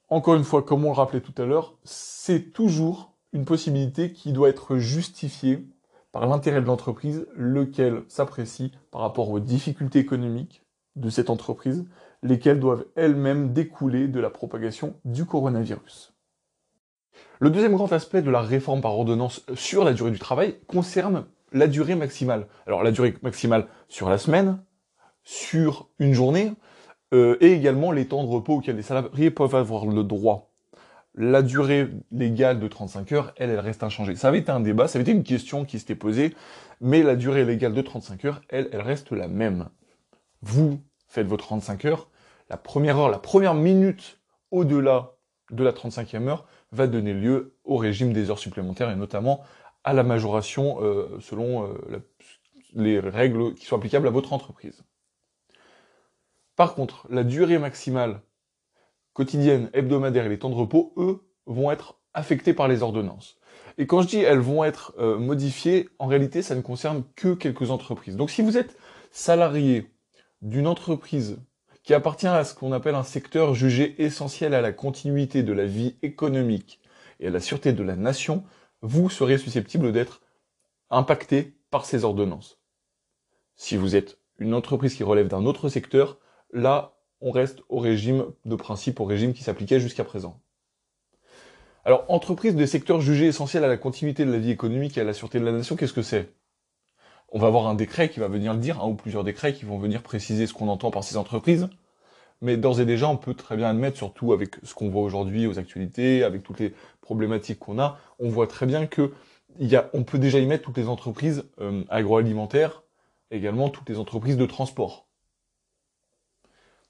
encore 0.09 0.37
une 0.37 0.45
fois, 0.45 0.63
comme 0.63 0.87
on 0.87 0.93
le 0.93 0.97
rappelait 0.97 1.21
tout 1.21 1.43
à 1.43 1.45
l'heure, 1.45 1.75
c'est 1.85 2.55
toujours 2.55 3.13
une 3.35 3.45
possibilité 3.45 4.15
qui 4.15 4.33
doit 4.33 4.49
être 4.49 4.79
justifiée 4.79 5.69
par 6.15 6.29
l'intérêt 6.29 6.61
de 6.61 6.67
l'entreprise, 6.67 7.27
lequel 7.35 8.05
s'apprécie 8.07 8.71
par 8.93 9.01
rapport 9.01 9.31
aux 9.31 9.41
difficultés 9.41 9.99
économiques 9.99 10.63
de 10.95 11.11
cette 11.11 11.29
entreprise, 11.29 11.85
lesquelles 12.23 12.61
doivent 12.61 12.85
elles-mêmes 12.95 13.53
découler 13.53 14.07
de 14.07 14.21
la 14.21 14.31
propagation 14.31 14.95
du 15.05 15.25
coronavirus. 15.25 16.15
Le 17.41 17.51
deuxième 17.51 17.75
grand 17.75 17.93
aspect 17.93 18.23
de 18.23 18.31
la 18.31 18.43
réforme 18.43 18.81
par 18.81 18.97
ordonnance 18.97 19.45
sur 19.57 19.83
la 19.83 19.93
durée 19.93 20.13
du 20.13 20.21
travail 20.21 20.55
concerne 20.69 21.27
la 21.51 21.67
durée 21.67 21.97
maximale. 21.97 22.47
Alors 22.69 22.85
la 22.85 22.93
durée 22.93 23.17
maximale 23.23 23.67
sur 23.89 24.09
la 24.09 24.17
semaine, 24.17 24.63
sur 25.25 25.89
une 25.99 26.13
journée, 26.13 26.53
euh, 27.13 27.37
et 27.41 27.55
également 27.55 27.91
les 27.91 28.07
temps 28.07 28.23
de 28.23 28.29
repos 28.29 28.55
auxquels 28.55 28.77
les 28.77 28.83
salariés 28.83 29.33
peuvent 29.33 29.57
avoir 29.57 29.85
le 29.87 30.05
droit. 30.05 30.54
La 31.17 31.43
durée 31.43 31.89
légale 32.11 32.59
de 32.59 32.67
35 32.67 33.13
heures, 33.13 33.35
elle, 33.37 33.51
elle 33.51 33.61
reste 33.61 33.85
inchangée. 33.85 34.17
Ça 34.17 34.29
avait 34.29 34.39
été 34.39 34.51
un 34.51 34.61
débat, 34.61 34.89
ça 34.89 34.99
avait 34.99 35.05
été 35.05 35.13
une 35.13 35.23
question 35.23 35.65
qui 35.65 35.79
s'était 35.79 35.95
posée, 35.95 36.35
mais 36.81 37.03
la 37.03 37.15
durée 37.15 37.45
légale 37.45 37.73
de 37.73 37.83
35 37.83 38.25
heures, 38.25 38.41
elle, 38.49 38.69
elle 38.73 38.81
reste 38.81 39.13
la 39.13 39.29
même. 39.29 39.69
Vous 40.43 40.81
faites 41.07 41.27
vos 41.27 41.37
35 41.37 41.85
heures, 41.85 42.11
la 42.51 42.57
première 42.57 42.99
heure, 42.99 43.11
la 43.11 43.19
première 43.21 43.55
minute 43.55 44.21
au-delà 44.51 45.13
de 45.51 45.63
la 45.63 45.73
35e 45.73 46.29
heure 46.29 46.47
va 46.73 46.87
donner 46.87 47.15
lieu 47.15 47.57
au 47.65 47.77
régime 47.77 48.13
des 48.13 48.31
heures 48.31 48.39
supplémentaires 48.39 48.91
et 48.91 48.97
notamment 48.97 49.43
à 49.85 49.93
la 49.93 50.03
majoration 50.03 50.83
euh, 50.83 51.19
selon 51.21 51.69
euh, 51.69 51.99
les 52.75 52.99
règles 52.99 53.55
qui 53.55 53.67
sont 53.67 53.77
applicables 53.77 54.09
à 54.09 54.11
votre 54.11 54.33
entreprise. 54.33 54.85
Par 56.57 56.75
contre, 56.75 57.07
la 57.11 57.25
durée 57.25 57.59
maximale 57.59 58.21
quotidienne, 59.15 59.71
hebdomadaire 59.73 60.27
et 60.27 60.29
les 60.29 60.39
temps 60.39 60.51
de 60.51 60.55
repos, 60.55 60.93
eux, 60.97 61.25
vont 61.47 61.71
être 61.71 61.99
affectés 62.13 62.53
par 62.55 62.69
les 62.69 62.83
ordonnances. 62.83 63.39
Et 63.79 63.87
quand 63.87 64.03
je 64.03 64.09
dis 64.09 64.19
elles 64.19 64.39
vont 64.39 64.63
être 64.65 64.95
euh, 64.99 65.19
modifiées, 65.19 65.89
en 65.99 66.07
réalité, 66.07 66.43
ça 66.43 66.55
ne 66.55 66.61
concerne 66.61 67.05
que 67.17 67.35
quelques 67.35 67.71
entreprises. 67.71 68.17
Donc 68.17 68.31
si 68.31 68.43
vous 68.43 68.57
êtes 68.57 68.77
salarié 69.11 69.91
d'une 70.43 70.67
entreprise 70.67 71.39
qui 71.83 71.95
appartient 71.95 72.27
à 72.27 72.45
ce 72.45 72.55
qu'on 72.55 72.73
appelle 72.73 72.95
un 72.95 73.03
secteur 73.03 73.55
jugé 73.55 74.03
essentiel 74.03 74.55
à 74.55 74.61
la 74.61 74.73
continuité 74.73 75.43
de 75.43 75.53
la 75.53 75.67
vie 75.67 75.97
économique 76.03 76.81
et 77.21 77.29
à 77.29 77.31
la 77.31 77.41
sûreté 77.41 77.73
de 77.73 77.83
la 77.83 77.97
nation, 77.97 78.45
vous 78.81 79.11
serez 79.11 79.39
susceptible 79.39 79.93
d'être 79.93 80.21
impacté 80.91 81.57
par 81.71 81.85
ces 81.85 82.05
ordonnances. 82.05 82.59
Si 83.57 83.77
vous 83.77 83.97
êtes 83.97 84.19
une 84.39 84.55
entreprise 84.55 84.95
qui 84.95 85.05
relève 85.05 85.29
d'un 85.29 85.47
autre 85.47 85.69
secteur, 85.69 86.19
Là, 86.55 86.94
on 87.25 87.31
reste 87.31 87.63
au 87.71 87.79
régime 87.79 88.27
de 88.45 88.55
principe, 88.55 89.01
au 89.01 89.07
régime 89.07 89.33
qui 89.33 89.43
s'appliquait 89.43 89.81
jusqu'à 89.81 90.05
présent. 90.05 90.39
Alors, 91.87 92.05
entreprise 92.09 92.55
des 92.55 92.67
secteurs 92.67 93.01
jugés 93.01 93.27
essentiels 93.27 93.65
à 93.65 93.69
la 93.69 93.79
continuité 93.79 94.27
de 94.27 94.31
la 94.31 94.39
vie 94.39 94.51
économique 94.51 94.99
et 94.99 95.01
à 95.01 95.05
la 95.05 95.15
sûreté 95.15 95.41
de 95.41 95.45
la 95.45 95.53
nation, 95.53 95.75
qu'est-ce 95.75 95.95
que 95.95 96.03
c'est? 96.03 96.35
On 97.31 97.39
va 97.39 97.47
avoir 97.47 97.67
un 97.67 97.75
décret 97.75 98.11
qui 98.11 98.21
va 98.21 98.29
venir 98.29 98.53
le 98.53 98.61
dire, 98.61 98.87
ou 98.87 98.95
plusieurs 98.95 99.25
décrets 99.25 99.55
qui 99.55 99.65
vont 99.65 99.79
venir 99.79 100.03
préciser 100.03 100.47
ce 100.47 100.53
qu'on 100.53 100.69
entend 100.69 100.91
par 100.91 101.03
ces 101.03 101.17
entreprises. 101.17 101.71
Mais 102.43 102.59
d'ores 102.59 102.81
et 102.81 102.85
déjà, 102.85 103.09
on 103.09 103.17
peut 103.17 103.35
très 103.35 103.57
bien 103.57 103.71
admettre, 103.71 103.97
surtout 103.97 104.35
avec 104.35 104.57
ce 104.63 104.75
qu'on 104.75 104.91
voit 104.91 105.03
aujourd'hui 105.03 105.47
aux 105.47 105.59
actualités, 105.59 106.25
avec 106.25 106.43
toutes 106.43 106.61
les 106.61 106.75
problématiques 107.01 107.59
qu'on 107.59 107.79
a, 107.79 107.99
on 108.19 108.29
voit 108.29 108.47
très 108.47 108.67
bien 108.67 108.87
que 108.87 109.13
y 109.59 109.77
a, 109.77 109.89
on 109.95 110.05
peut 110.05 110.19
déjà 110.19 110.41
y 110.41 110.47
mettre 110.47 110.65
toutes 110.65 110.77
les 110.77 110.89
entreprises 110.89 111.45
euh, 111.61 111.85
agroalimentaires, 111.89 112.83
également 113.31 113.71
toutes 113.71 113.89
les 113.89 113.99
entreprises 113.99 114.37
de 114.37 114.47
transport. 114.47 115.07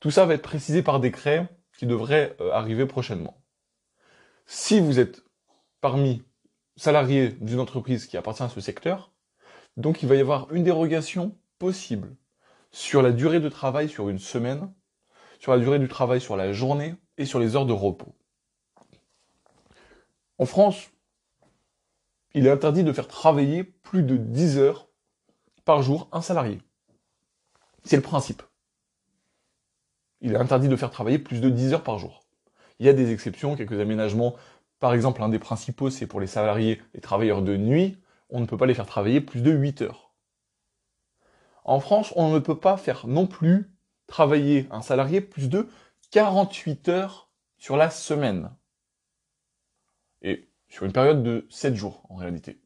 Tout 0.05 0.11
ça 0.11 0.27
va 0.27 0.35
être 0.35 0.43
précisé 0.43 0.83
par 0.83 1.01
décret 1.01 1.49
qui 1.79 1.87
devrait 1.87 2.37
euh, 2.43 2.53
arriver 2.53 2.85
prochainement. 2.85 3.43
Si 4.45 4.79
vous 4.79 4.99
êtes 4.99 5.25
parmi 5.81 6.23
salariés 6.77 7.31
d'une 7.41 7.59
entreprise 7.59 8.07
qui 8.07 8.19
appartient 8.19 8.43
à 8.43 8.51
ce 8.51 8.61
secteur, 8.61 9.15
donc 9.79 10.03
il 10.03 10.09
va 10.11 10.17
y 10.17 10.21
avoir 10.21 10.53
une 10.53 10.63
dérogation 10.63 11.39
possible 11.59 12.15
sur 12.71 13.01
la 13.01 13.13
durée 13.13 13.41
de 13.41 13.49
travail 13.49 13.89
sur 13.89 14.11
une 14.11 14.19
semaine, 14.19 14.71
sur 15.41 15.53
la 15.53 15.59
durée 15.59 15.79
du 15.79 15.89
travail 15.89 16.21
sur 16.21 16.37
la 16.37 16.53
journée 16.53 16.97
et 17.17 17.25
sur 17.25 17.41
les 17.41 17.57
heures 17.57 17.65
de 17.65 17.73
repos. 17.73 18.15
En 20.37 20.45
France, 20.45 20.91
il 22.35 22.47
est 22.47 22.51
interdit 22.51 22.85
de 22.85 22.93
faire 22.93 23.09
travailler 23.09 23.65
plus 23.65 24.03
de 24.03 24.19
10 24.19 24.59
heures 24.59 24.91
par 25.65 25.81
jour 25.81 26.11
un 26.13 26.21
salarié. 26.21 26.61
C'est 27.85 27.97
le 27.97 28.03
principe 28.03 28.43
il 30.25 30.33
est 30.33 30.39
interdit 30.39 30.69
de 30.69 30.77
faire 30.77 30.91
travailler 30.91 31.19
plus 31.19 31.43
de 31.43 31.51
10 31.51 31.75
heures 31.75 31.83
par 31.83 31.99
jour. 31.99 32.25
Il 32.79 32.87
y 32.87 32.89
a 32.89 32.95
des 32.95 33.13
exceptions, 33.13 33.57
quelques 33.57 33.79
aménagements. 33.79 34.35
Par 34.81 34.95
exemple, 34.95 35.23
un 35.23 35.29
des 35.29 35.39
principaux, 35.39 35.91
c'est 35.91 36.07
pour 36.07 36.19
les 36.19 36.27
salariés, 36.27 36.81
les 36.95 37.03
travailleurs 37.03 37.43
de 37.43 37.59
nuit, 37.59 37.99
on 38.31 38.41
ne 38.41 38.47
peut 38.47 38.57
pas 38.57 38.65
les 38.65 38.73
faire 38.73 38.87
travailler 38.87 39.21
plus 39.21 39.43
de 39.43 39.51
8 39.51 39.83
heures. 39.83 40.15
En 41.63 41.79
France, 41.79 42.15
on 42.17 42.33
ne 42.33 42.39
peut 42.39 42.59
pas 42.59 42.79
faire 42.79 43.07
non 43.07 43.27
plus 43.27 43.71
travailler 44.07 44.67
un 44.71 44.81
salarié 44.81 45.21
plus 45.21 45.51
de 45.51 45.69
48 46.11 46.89
heures 46.89 47.31
sur 47.59 47.77
la 47.77 47.91
semaine. 47.91 48.51
Et 50.23 50.49
sur 50.69 50.87
une 50.87 50.93
période 50.93 51.23
de 51.23 51.47
7 51.51 51.75
jours, 51.75 52.03
en 52.09 52.15
réalité. 52.15 52.63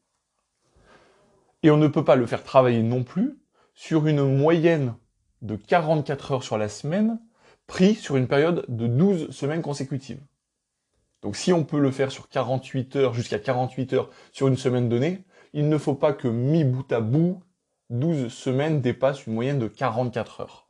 Et 1.65 1.73
on 1.73 1.77
ne 1.77 1.89
peut 1.89 2.05
pas 2.05 2.15
le 2.15 2.27
faire 2.27 2.45
travailler 2.45 2.85
non 2.85 3.03
plus 3.03 3.37
sur 3.75 4.07
une 4.07 4.37
moyenne 4.37 4.95
de 5.43 5.57
44 5.57 6.33
heures 6.33 6.45
sur 6.45 6.57
la 6.57 6.69
semaine 6.69 7.19
pris 7.69 7.95
sur 7.95 8.17
une 8.17 8.27
période 8.27 8.65
de 8.67 8.89
12 8.89 9.31
semaines 9.31 9.63
consécutives. 9.63 10.21
Donc 11.23 11.37
si 11.37 11.53
on 11.53 11.65
peut 11.65 11.79
le 11.79 11.93
faire 11.93 12.11
sur 12.11 12.29
48 12.29 12.97
heures, 12.97 13.15
jusqu'à 13.15 13.39
48 13.39 13.93
heures 13.93 14.11
sur 14.33 14.49
une 14.49 14.57
semaine 14.57 14.89
donnée, 14.89 15.23
il 15.53 15.69
ne 15.69 15.79
faut 15.79 15.95
pas 15.95 16.13
que 16.13 16.27
mi 16.27 16.65
bout 16.65 16.91
à 16.93 17.01
bout, 17.01 17.41
12 17.91 18.33
semaines 18.33 18.81
dépassent 18.81 19.27
une 19.27 19.35
moyenne 19.35 19.59
de 19.59 19.69
44 19.69 20.41
heures. 20.41 20.67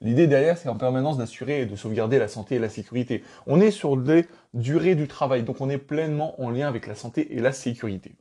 L'idée 0.00 0.26
derrière, 0.26 0.58
c'est 0.58 0.68
en 0.68 0.76
permanence 0.76 1.18
d'assurer 1.18 1.62
et 1.62 1.66
de 1.66 1.76
sauvegarder 1.76 2.18
la 2.18 2.28
santé 2.28 2.56
et 2.56 2.58
la 2.58 2.68
sécurité. 2.68 3.22
On 3.46 3.60
est 3.60 3.70
sur 3.70 3.96
des 3.96 4.26
durées 4.52 4.94
du 4.94 5.08
travail, 5.08 5.42
donc 5.42 5.60
on 5.60 5.70
est 5.70 5.78
pleinement 5.78 6.40
en 6.40 6.50
lien 6.50 6.68
avec 6.68 6.86
la 6.86 6.94
santé 6.94 7.34
et 7.34 7.40
la 7.40 7.52
sécurité. 7.52 8.16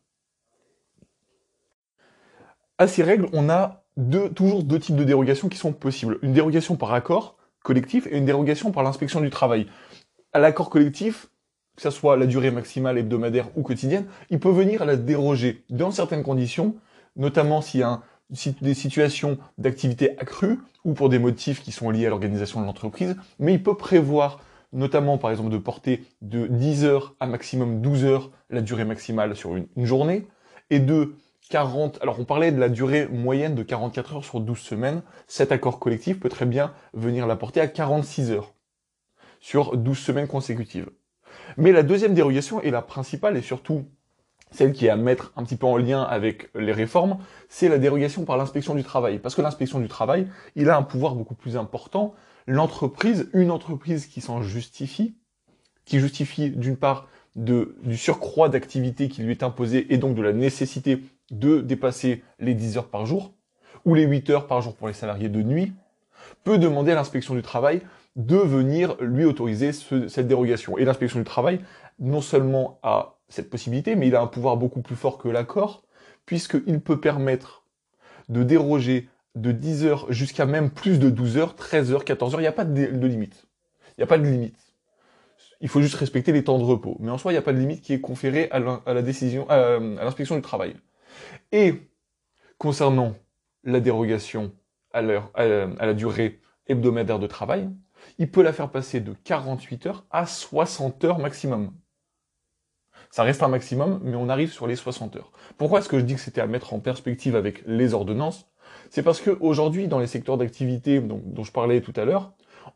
À 2.77 2.87
ces 2.87 3.03
règles, 3.03 3.27
on 3.33 3.49
a 3.49 3.83
toujours 4.35 4.63
deux 4.63 4.79
types 4.79 4.95
de 4.95 5.03
dérogations 5.03 5.49
qui 5.49 5.57
sont 5.57 5.73
possibles. 5.73 6.17
Une 6.21 6.33
dérogation 6.33 6.75
par 6.75 6.93
accord 6.93 7.34
collectif 7.65 8.07
et 8.07 8.17
une 8.17 8.25
dérogation 8.25 8.71
par 8.71 8.83
l'inspection 8.83 9.19
du 9.19 9.29
travail. 9.29 9.67
À 10.31 10.39
l'accord 10.39 10.69
collectif, 10.69 11.27
que 11.75 11.81
ce 11.81 11.89
soit 11.89 12.15
la 12.15 12.27
durée 12.27 12.51
maximale 12.51 12.97
hebdomadaire 12.97 13.49
ou 13.57 13.63
quotidienne, 13.63 14.05
il 14.29 14.39
peut 14.39 14.51
venir 14.51 14.83
à 14.83 14.85
la 14.85 14.95
déroger 14.95 15.65
dans 15.69 15.91
certaines 15.91 16.23
conditions, 16.23 16.75
notamment 17.17 17.61
s'il 17.61 17.81
y 17.81 17.83
a 17.83 18.01
des 18.61 18.73
situations 18.73 19.37
d'activité 19.57 20.17
accrue 20.19 20.59
ou 20.85 20.93
pour 20.93 21.09
des 21.09 21.19
motifs 21.19 21.61
qui 21.61 21.71
sont 21.71 21.89
liés 21.89 22.05
à 22.05 22.09
l'organisation 22.09 22.61
de 22.61 22.65
l'entreprise, 22.65 23.17
mais 23.39 23.53
il 23.53 23.61
peut 23.61 23.75
prévoir 23.75 24.39
notamment 24.71 25.17
par 25.17 25.31
exemple 25.31 25.49
de 25.49 25.57
porter 25.57 26.03
de 26.21 26.47
10 26.47 26.85
heures 26.85 27.15
à 27.19 27.27
maximum 27.27 27.81
12 27.81 28.05
heures 28.05 28.31
la 28.49 28.61
durée 28.61 28.85
maximale 28.85 29.35
sur 29.35 29.55
une, 29.55 29.67
une 29.75 29.85
journée, 29.85 30.27
et 30.69 30.79
de 30.79 31.15
40, 31.49 31.99
alors 32.01 32.19
on 32.19 32.25
parlait 32.25 32.51
de 32.51 32.59
la 32.59 32.69
durée 32.69 33.07
moyenne 33.07 33.55
de 33.55 33.63
44 33.63 34.15
heures 34.15 34.25
sur 34.25 34.39
12 34.39 34.57
semaines, 34.57 35.01
cet 35.27 35.51
accord 35.51 35.79
collectif 35.79 36.19
peut 36.19 36.29
très 36.29 36.45
bien 36.45 36.73
venir 36.93 37.27
la 37.27 37.35
porter 37.35 37.61
à 37.61 37.67
46 37.67 38.31
heures 38.31 38.53
sur 39.39 39.77
12 39.77 39.97
semaines 39.97 40.27
consécutives. 40.27 40.89
Mais 41.57 41.71
la 41.71 41.83
deuxième 41.83 42.13
dérogation 42.13 42.61
est 42.61 42.71
la 42.71 42.81
principale 42.81 43.37
et 43.37 43.41
surtout 43.41 43.85
celle 44.51 44.73
qui 44.73 44.85
est 44.85 44.89
à 44.89 44.95
mettre 44.95 45.33
un 45.35 45.43
petit 45.43 45.55
peu 45.55 45.67
en 45.67 45.77
lien 45.77 46.01
avec 46.01 46.49
les 46.55 46.71
réformes, 46.71 47.17
c'est 47.49 47.69
la 47.69 47.77
dérogation 47.77 48.25
par 48.25 48.37
l'inspection 48.37 48.73
du 48.73 48.83
travail. 48.83 49.19
Parce 49.19 49.35
que 49.35 49.41
l'inspection 49.41 49.79
du 49.79 49.87
travail, 49.87 50.27
il 50.55 50.69
a 50.69 50.77
un 50.77 50.83
pouvoir 50.83 51.15
beaucoup 51.15 51.35
plus 51.35 51.57
important. 51.57 52.13
L'entreprise, 52.47 53.29
une 53.33 53.51
entreprise 53.51 54.07
qui 54.07 54.21
s'en 54.21 54.41
justifie, 54.41 55.17
qui 55.83 55.99
justifie 55.99 56.51
d'une 56.51 56.77
part 56.77 57.07
du 57.35 57.97
surcroît 57.97 58.47
d'activité 58.47 59.09
qui 59.09 59.21
lui 59.21 59.31
est 59.31 59.43
imposé 59.43 59.93
et 59.93 59.97
donc 59.97 60.15
de 60.15 60.21
la 60.21 60.31
nécessité 60.31 61.01
de 61.31 61.61
dépasser 61.61 62.23
les 62.39 62.53
10 62.53 62.77
heures 62.77 62.89
par 62.89 63.05
jour, 63.05 63.33
ou 63.85 63.95
les 63.95 64.03
8 64.03 64.29
heures 64.29 64.47
par 64.47 64.61
jour 64.61 64.75
pour 64.75 64.87
les 64.87 64.93
salariés 64.93 65.29
de 65.29 65.41
nuit, 65.41 65.73
peut 66.43 66.57
demander 66.57 66.91
à 66.91 66.95
l'inspection 66.95 67.35
du 67.35 67.41
travail 67.41 67.81
de 68.15 68.37
venir 68.37 68.95
lui 69.01 69.25
autoriser 69.25 69.71
cette 69.73 70.27
dérogation. 70.27 70.77
Et 70.77 70.85
l'inspection 70.85 71.19
du 71.19 71.25
travail, 71.25 71.59
non 71.99 72.21
seulement 72.21 72.79
a 72.83 73.17
cette 73.29 73.49
possibilité, 73.49 73.95
mais 73.95 74.07
il 74.07 74.15
a 74.15 74.21
un 74.21 74.27
pouvoir 74.27 74.57
beaucoup 74.57 74.81
plus 74.81 74.95
fort 74.95 75.17
que 75.17 75.27
l'accord, 75.27 75.83
puisqu'il 76.25 76.79
peut 76.79 76.99
permettre 76.99 77.63
de 78.29 78.43
déroger 78.43 79.09
de 79.35 79.51
10 79.51 79.85
heures 79.85 80.11
jusqu'à 80.11 80.45
même 80.45 80.69
plus 80.69 80.97
de 80.97 81.09
12 81.09 81.37
heures, 81.37 81.55
13 81.55 81.91
heures, 81.91 82.05
14 82.05 82.33
heures, 82.33 82.39
il 82.39 82.43
n'y 82.43 82.47
a 82.47 82.53
pas 82.53 82.65
de, 82.65 82.83
limite. 83.05 83.45
Il 83.89 84.01
n'y 84.01 84.03
a 84.03 84.07
pas 84.07 84.17
de 84.17 84.23
limite. 84.23 84.57
Il 85.61 85.67
faut 85.67 85.81
juste 85.81 85.95
respecter 85.95 86.31
les 86.31 86.43
temps 86.43 86.57
de 86.57 86.63
repos. 86.63 86.97
Mais 86.99 87.11
en 87.11 87.17
soi, 87.17 87.31
il 87.31 87.35
n'y 87.35 87.39
a 87.39 87.41
pas 87.41 87.53
de 87.53 87.59
limite 87.59 87.81
qui 87.81 87.93
est 87.93 88.01
conférée 88.01 88.49
à 88.51 88.59
la, 88.59 89.01
décision, 89.01 89.49
à 89.49 89.79
l'inspection 89.79 90.35
du 90.35 90.41
travail. 90.41 90.75
Et 91.51 91.89
concernant 92.57 93.15
la 93.63 93.79
dérogation 93.79 94.51
à, 94.93 95.01
la 95.01 95.93
durée 95.93 96.39
hebdomadaire 96.67 97.19
de 97.19 97.27
travail, 97.27 97.69
il 98.17 98.29
peut 98.29 98.41
la 98.41 98.53
faire 98.53 98.69
passer 98.69 99.01
de 99.01 99.13
48 99.23 99.87
heures 99.87 100.05
à 100.11 100.25
60 100.25 101.03
heures 101.03 101.19
maximum. 101.19 101.73
Ça 103.09 103.23
reste 103.23 103.43
un 103.43 103.47
maximum, 103.47 103.99
mais 104.03 104.15
on 104.15 104.29
arrive 104.29 104.51
sur 104.51 104.67
les 104.67 104.75
60 104.75 105.15
heures. 105.15 105.31
Pourquoi 105.57 105.79
est-ce 105.79 105.89
que 105.89 105.99
je 105.99 106.05
dis 106.05 106.15
que 106.15 106.19
c'était 106.19 106.41
à 106.41 106.47
mettre 106.47 106.73
en 106.73 106.79
perspective 106.79 107.35
avec 107.35 107.63
les 107.65 107.93
ordonnances? 107.93 108.47
C'est 108.89 109.03
parce 109.03 109.21
qu'aujourd'hui, 109.21 109.87
dans 109.87 109.99
les 109.99 110.07
secteurs 110.07 110.37
d'activité 110.37 110.99
dont, 110.99 111.21
dont 111.23 111.43
je 111.43 111.51
parlais 111.51 111.81
tout 111.81 111.93
à 111.95 112.05
l'heure, 112.05 112.33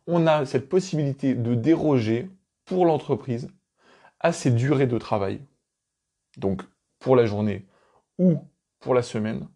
on 0.08 0.28
a 0.28 0.46
cette 0.46 0.70
possibilité 0.70 1.34
de 1.36 1.56
déroger 1.56 2.30
pour 2.66 2.86
l'entreprise 2.86 3.50
à 4.20 4.32
ces 4.32 4.52
durées 4.52 4.88
de 4.88 4.98
travail. 4.98 5.42
Donc, 6.38 6.62
pour 7.00 7.16
la 7.16 7.26
journée 7.26 7.66
ou 8.20 8.38
pour 8.80 8.94
la 8.94 9.02
semaine, 9.02 9.48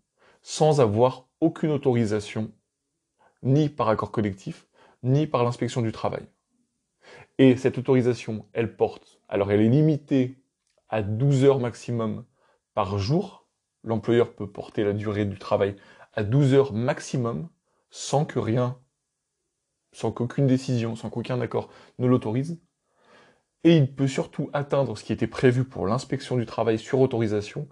sans 0.42 0.82
avoir 0.82 1.28
aucune 1.40 1.72
autorisation, 1.72 2.52
ni 3.44 3.70
par 3.70 3.90
accord 3.90 4.12
collectif, 4.12 4.68
ni 5.04 5.28
par 5.28 5.44
l'inspection 5.44 5.82
du 5.82 5.92
travail. 5.92 6.26
Et 7.38 7.58
cette 7.58 7.78
autorisation, 7.78 8.48
elle 8.54 8.76
porte, 8.76 9.20
alors 9.28 9.52
elle 9.52 9.62
est 9.62 9.70
limitée 9.70 10.38
à 10.90 11.02
12 11.02 11.44
heures 11.44 11.60
maximum 11.60 12.26
par 12.74 12.98
jour. 12.98 13.48
L'employeur 13.84 14.34
peut 14.34 14.50
porter 14.50 14.84
la 14.84 14.94
durée 14.94 15.26
du 15.26 15.38
travail 15.38 15.76
à 16.14 16.24
12 16.24 16.54
heures 16.54 16.74
maximum 16.74 17.50
sans 17.90 18.26
que 18.26 18.40
rien, 18.40 18.80
sans 19.92 20.12
qu'aucune 20.12 20.48
décision, 20.48 20.96
sans 20.96 21.10
qu'aucun 21.10 21.42
accord 21.42 21.70
ne 22.00 22.08
l'autorise. 22.08 22.62
Et 23.64 23.78
il 23.78 23.94
peut 23.94 24.08
surtout 24.08 24.50
atteindre 24.54 24.98
ce 24.98 25.04
qui 25.04 25.14
était 25.14 25.28
prévu 25.28 25.64
pour 25.64 25.88
l'inspection 25.88 26.36
du 26.38 26.46
travail 26.46 26.78
sur 26.78 27.00
autorisation. 27.00 27.68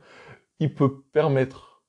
Il 0.61 0.75
peut 0.75 1.01
permettre 1.11 1.81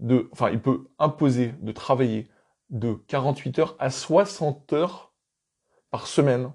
de, 0.00 0.28
enfin, 0.32 0.50
il 0.50 0.60
peut 0.60 0.88
imposer 0.98 1.54
de 1.60 1.70
travailler 1.70 2.28
de 2.70 2.94
48 3.06 3.58
heures 3.60 3.76
à 3.78 3.90
60 3.90 4.72
heures 4.72 5.12
par 5.92 6.08
semaine 6.08 6.52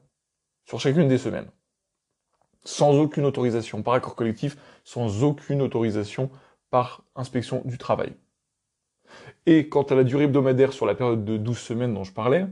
sur 0.65 0.81
chacune 0.81 1.07
des 1.07 1.17
semaines. 1.17 1.49
Sans 2.65 2.99
aucune 2.99 3.23
autorisation 3.23 3.81
par 3.81 3.93
accord 3.93 4.15
collectif, 4.15 4.57
sans 4.83 5.23
aucune 5.23 5.61
autorisation 5.61 6.29
par 6.69 7.05
inspection 7.15 7.61
du 7.63 7.77
travail. 7.77 8.13
Et 9.45 9.69
quant 9.69 9.83
à 9.83 9.95
la 9.95 10.03
durée 10.03 10.25
hebdomadaire 10.25 10.73
sur 10.73 10.85
la 10.85 10.95
période 10.95 11.23
de 11.23 11.37
12 11.37 11.57
semaines 11.57 11.93
dont 11.93 12.03
je 12.03 12.11
parlais, 12.11 12.45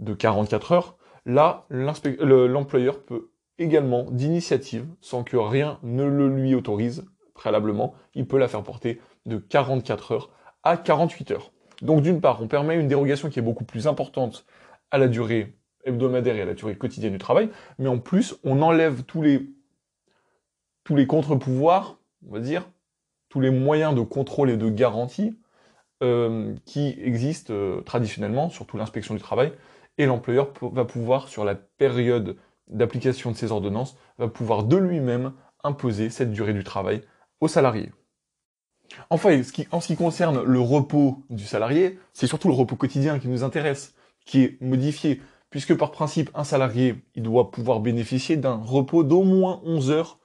de 0.00 0.14
44 0.14 0.72
heures, 0.72 0.96
là, 1.26 1.66
l'employeur 1.68 3.04
peut 3.04 3.28
également, 3.58 4.04
d'initiative, 4.10 4.86
sans 5.02 5.22
que 5.22 5.36
rien 5.36 5.78
ne 5.82 6.04
le 6.04 6.34
lui 6.34 6.54
autorise 6.54 7.04
préalablement, 7.36 7.94
il 8.14 8.26
peut 8.26 8.38
la 8.38 8.48
faire 8.48 8.62
porter 8.62 9.00
de 9.26 9.38
44 9.38 10.12
heures 10.12 10.30
à 10.64 10.76
48 10.76 11.30
heures. 11.30 11.52
Donc 11.82 12.02
d'une 12.02 12.20
part, 12.20 12.42
on 12.42 12.48
permet 12.48 12.76
une 12.76 12.88
dérogation 12.88 13.28
qui 13.28 13.38
est 13.38 13.42
beaucoup 13.42 13.64
plus 13.64 13.86
importante 13.86 14.44
à 14.90 14.98
la 14.98 15.08
durée 15.08 15.54
hebdomadaire 15.84 16.36
et 16.36 16.42
à 16.42 16.44
la 16.44 16.54
durée 16.54 16.76
quotidienne 16.76 17.12
du 17.12 17.18
travail, 17.18 17.50
mais 17.78 17.88
en 17.88 17.98
plus, 17.98 18.36
on 18.44 18.62
enlève 18.62 19.04
tous 19.04 19.22
les, 19.22 19.48
tous 20.84 20.96
les 20.96 21.06
contre-pouvoirs, 21.06 21.98
on 22.26 22.32
va 22.32 22.40
dire, 22.40 22.68
tous 23.28 23.40
les 23.40 23.50
moyens 23.50 23.94
de 23.94 24.00
contrôle 24.00 24.50
et 24.50 24.56
de 24.56 24.68
garantie 24.68 25.38
euh, 26.02 26.54
qui 26.64 26.96
existent 27.00 27.52
euh, 27.52 27.80
traditionnellement, 27.82 28.50
surtout 28.50 28.76
l'inspection 28.76 29.14
du 29.14 29.20
travail, 29.20 29.52
et 29.98 30.06
l'employeur 30.06 30.52
va 30.60 30.84
pouvoir, 30.84 31.28
sur 31.28 31.44
la 31.44 31.54
période 31.54 32.36
d'application 32.68 33.30
de 33.30 33.36
ces 33.36 33.52
ordonnances, 33.52 33.96
va 34.18 34.28
pouvoir 34.28 34.64
de 34.64 34.76
lui-même 34.76 35.32
imposer 35.62 36.10
cette 36.10 36.32
durée 36.32 36.52
du 36.52 36.64
travail 36.64 37.02
aux 37.40 37.48
salariés. 37.48 37.92
Enfin, 39.10 39.40
en 39.70 39.80
ce 39.80 39.86
qui 39.86 39.96
concerne 39.96 40.42
le 40.42 40.60
repos 40.60 41.24
du 41.30 41.44
salarié, 41.44 41.98
c'est 42.12 42.26
surtout 42.26 42.48
le 42.48 42.54
repos 42.54 42.76
quotidien 42.76 43.18
qui 43.18 43.28
nous 43.28 43.42
intéresse, 43.42 43.94
qui 44.24 44.42
est 44.42 44.60
modifié, 44.60 45.20
puisque 45.50 45.76
par 45.76 45.90
principe, 45.90 46.30
un 46.34 46.44
salarié, 46.44 46.96
il 47.14 47.22
doit 47.22 47.50
pouvoir 47.50 47.80
bénéficier 47.80 48.36
d'un 48.36 48.56
repos 48.56 49.04
d'au 49.04 49.22
moins 49.22 49.60
11 49.64 49.90
heures 49.90 50.18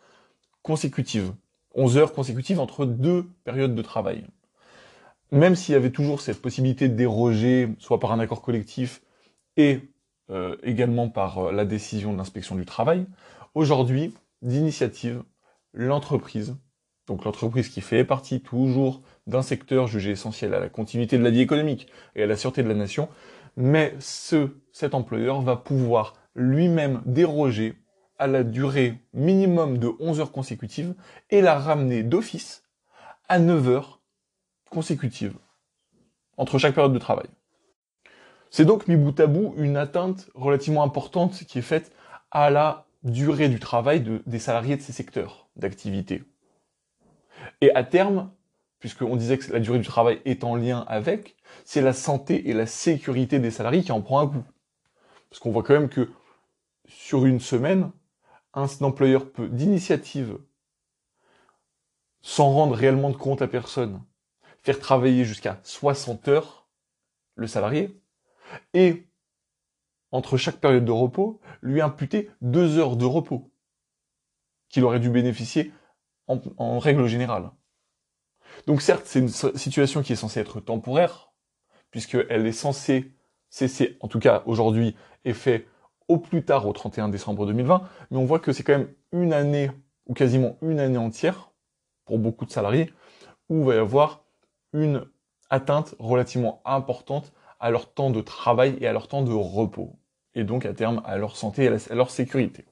consécutives. 0.61 1.33
11 1.73 1.97
heures 1.97 2.13
consécutives 2.13 2.59
entre 2.59 2.85
deux 2.85 3.27
périodes 3.43 3.75
de 3.75 3.81
travail. 3.81 4.25
Même 5.31 5.55
s'il 5.55 5.73
y 5.73 5.75
avait 5.75 5.91
toujours 5.91 6.19
cette 6.21 6.41
possibilité 6.41 6.89
de 6.89 6.95
déroger, 6.95 7.69
soit 7.79 7.99
par 7.99 8.11
un 8.11 8.19
accord 8.19 8.41
collectif 8.41 9.01
et 9.55 9.79
euh, 10.29 10.57
également 10.63 11.09
par 11.09 11.37
euh, 11.37 11.51
la 11.51 11.65
décision 11.65 12.11
de 12.11 12.17
l'inspection 12.17 12.55
du 12.55 12.65
travail, 12.65 13.05
aujourd'hui, 13.53 14.13
d'initiative, 14.41 15.23
l'entreprise 15.73 16.57
donc 17.07 17.25
l'entreprise 17.25 17.69
qui 17.69 17.81
fait 17.81 18.03
partie 18.03 18.41
toujours 18.41 19.01
d'un 19.27 19.41
secteur 19.41 19.87
jugé 19.87 20.11
essentiel 20.11 20.53
à 20.53 20.59
la 20.59 20.69
continuité 20.69 21.17
de 21.17 21.23
la 21.23 21.29
vie 21.29 21.41
économique 21.41 21.87
et 22.15 22.23
à 22.23 22.25
la 22.27 22.35
sûreté 22.35 22.63
de 22.63 22.67
la 22.67 22.75
nation, 22.75 23.09
mais 23.57 23.95
ce, 23.99 24.49
cet 24.71 24.93
employeur 24.93 25.41
va 25.41 25.55
pouvoir 25.55 26.13
lui-même 26.35 27.01
déroger 27.05 27.75
à 28.17 28.27
la 28.27 28.43
durée 28.43 28.99
minimum 29.13 29.77
de 29.77 29.91
11 29.99 30.19
heures 30.19 30.31
consécutives 30.31 30.93
et 31.29 31.41
la 31.41 31.57
ramener 31.57 32.03
d'office 32.03 32.63
à 33.27 33.39
9 33.39 33.67
heures 33.67 34.01
consécutives 34.69 35.37
entre 36.37 36.57
chaque 36.57 36.75
période 36.75 36.93
de 36.93 36.99
travail. 36.99 37.27
C'est 38.49 38.65
donc 38.65 38.87
mis 38.87 38.95
bout 38.95 39.19
à 39.19 39.27
bout 39.27 39.53
une 39.57 39.77
atteinte 39.77 40.29
relativement 40.35 40.83
importante 40.83 41.45
qui 41.45 41.59
est 41.59 41.63
faite 41.63 41.93
à 42.31 42.49
la 42.49 42.85
durée 43.03 43.49
du 43.49 43.59
travail 43.59 44.03
des 44.25 44.39
salariés 44.39 44.77
de 44.77 44.81
ces 44.81 44.91
secteurs 44.91 45.49
d'activité. 45.55 46.23
Et 47.61 47.73
à 47.75 47.83
terme, 47.83 48.31
puisqu'on 48.79 49.15
disait 49.15 49.37
que 49.37 49.51
la 49.51 49.59
durée 49.59 49.79
du 49.79 49.87
travail 49.87 50.21
est 50.25 50.43
en 50.43 50.55
lien 50.55 50.85
avec, 50.87 51.35
c'est 51.65 51.81
la 51.81 51.93
santé 51.93 52.49
et 52.49 52.53
la 52.53 52.65
sécurité 52.65 53.39
des 53.39 53.51
salariés 53.51 53.83
qui 53.83 53.91
en 53.91 54.01
prend 54.01 54.19
un 54.19 54.27
coup. 54.27 54.43
Parce 55.29 55.39
qu'on 55.39 55.51
voit 55.51 55.63
quand 55.63 55.73
même 55.73 55.89
que 55.89 56.09
sur 56.87 57.25
une 57.25 57.39
semaine, 57.39 57.91
un 58.53 58.65
employeur 58.81 59.31
peut 59.31 59.47
d'initiative 59.47 60.37
sans 62.21 62.51
rendre 62.51 62.75
réellement 62.75 63.09
de 63.09 63.17
compte 63.17 63.41
à 63.41 63.47
personne, 63.47 64.03
faire 64.61 64.79
travailler 64.79 65.25
jusqu'à 65.25 65.59
60 65.63 66.27
heures 66.27 66.67
le 67.35 67.47
salarié, 67.47 67.99
et 68.73 69.07
entre 70.11 70.37
chaque 70.37 70.57
période 70.57 70.85
de 70.85 70.91
repos, 70.91 71.39
lui 71.61 71.81
imputer 71.81 72.29
deux 72.41 72.77
heures 72.77 72.97
de 72.97 73.05
repos 73.05 73.51
qu'il 74.69 74.83
aurait 74.83 74.99
dû 74.99 75.09
bénéficier 75.09 75.71
en, 76.27 76.79
règle 76.79 77.07
générale. 77.07 77.51
Donc 78.67 78.81
certes, 78.81 79.03
c'est 79.05 79.19
une 79.19 79.29
situation 79.29 80.01
qui 80.01 80.13
est 80.13 80.17
censée 80.17 80.39
être 80.39 80.59
temporaire, 80.59 81.31
puisqu'elle 81.89 82.45
est 82.45 82.51
censée 82.51 83.11
cesser, 83.49 83.97
en 83.99 84.07
tout 84.07 84.19
cas 84.19 84.43
aujourd'hui, 84.45 84.95
et 85.25 85.33
fait 85.33 85.67
au 86.07 86.17
plus 86.17 86.43
tard 86.43 86.67
au 86.67 86.73
31 86.73 87.09
décembre 87.09 87.45
2020, 87.45 87.83
mais 88.11 88.17
on 88.17 88.25
voit 88.25 88.39
que 88.39 88.51
c'est 88.51 88.63
quand 88.63 88.77
même 88.77 88.93
une 89.11 89.33
année, 89.33 89.71
ou 90.07 90.13
quasiment 90.13 90.57
une 90.61 90.79
année 90.79 90.97
entière, 90.97 91.51
pour 92.05 92.19
beaucoup 92.19 92.45
de 92.45 92.51
salariés, 92.51 92.91
où 93.49 93.59
il 93.59 93.65
va 93.65 93.75
y 93.75 93.77
avoir 93.77 94.23
une 94.73 95.05
atteinte 95.49 95.95
relativement 95.99 96.61
importante 96.65 97.33
à 97.59 97.69
leur 97.69 97.93
temps 97.93 98.09
de 98.09 98.21
travail 98.21 98.77
et 98.81 98.87
à 98.87 98.93
leur 98.93 99.07
temps 99.07 99.21
de 99.21 99.33
repos, 99.33 99.99
et 100.33 100.43
donc 100.43 100.65
à 100.65 100.73
terme 100.73 101.01
à 101.05 101.17
leur 101.17 101.35
santé 101.35 101.65
et 101.65 101.67
à 101.67 101.95
leur 101.95 102.09
sécurité. 102.09 102.65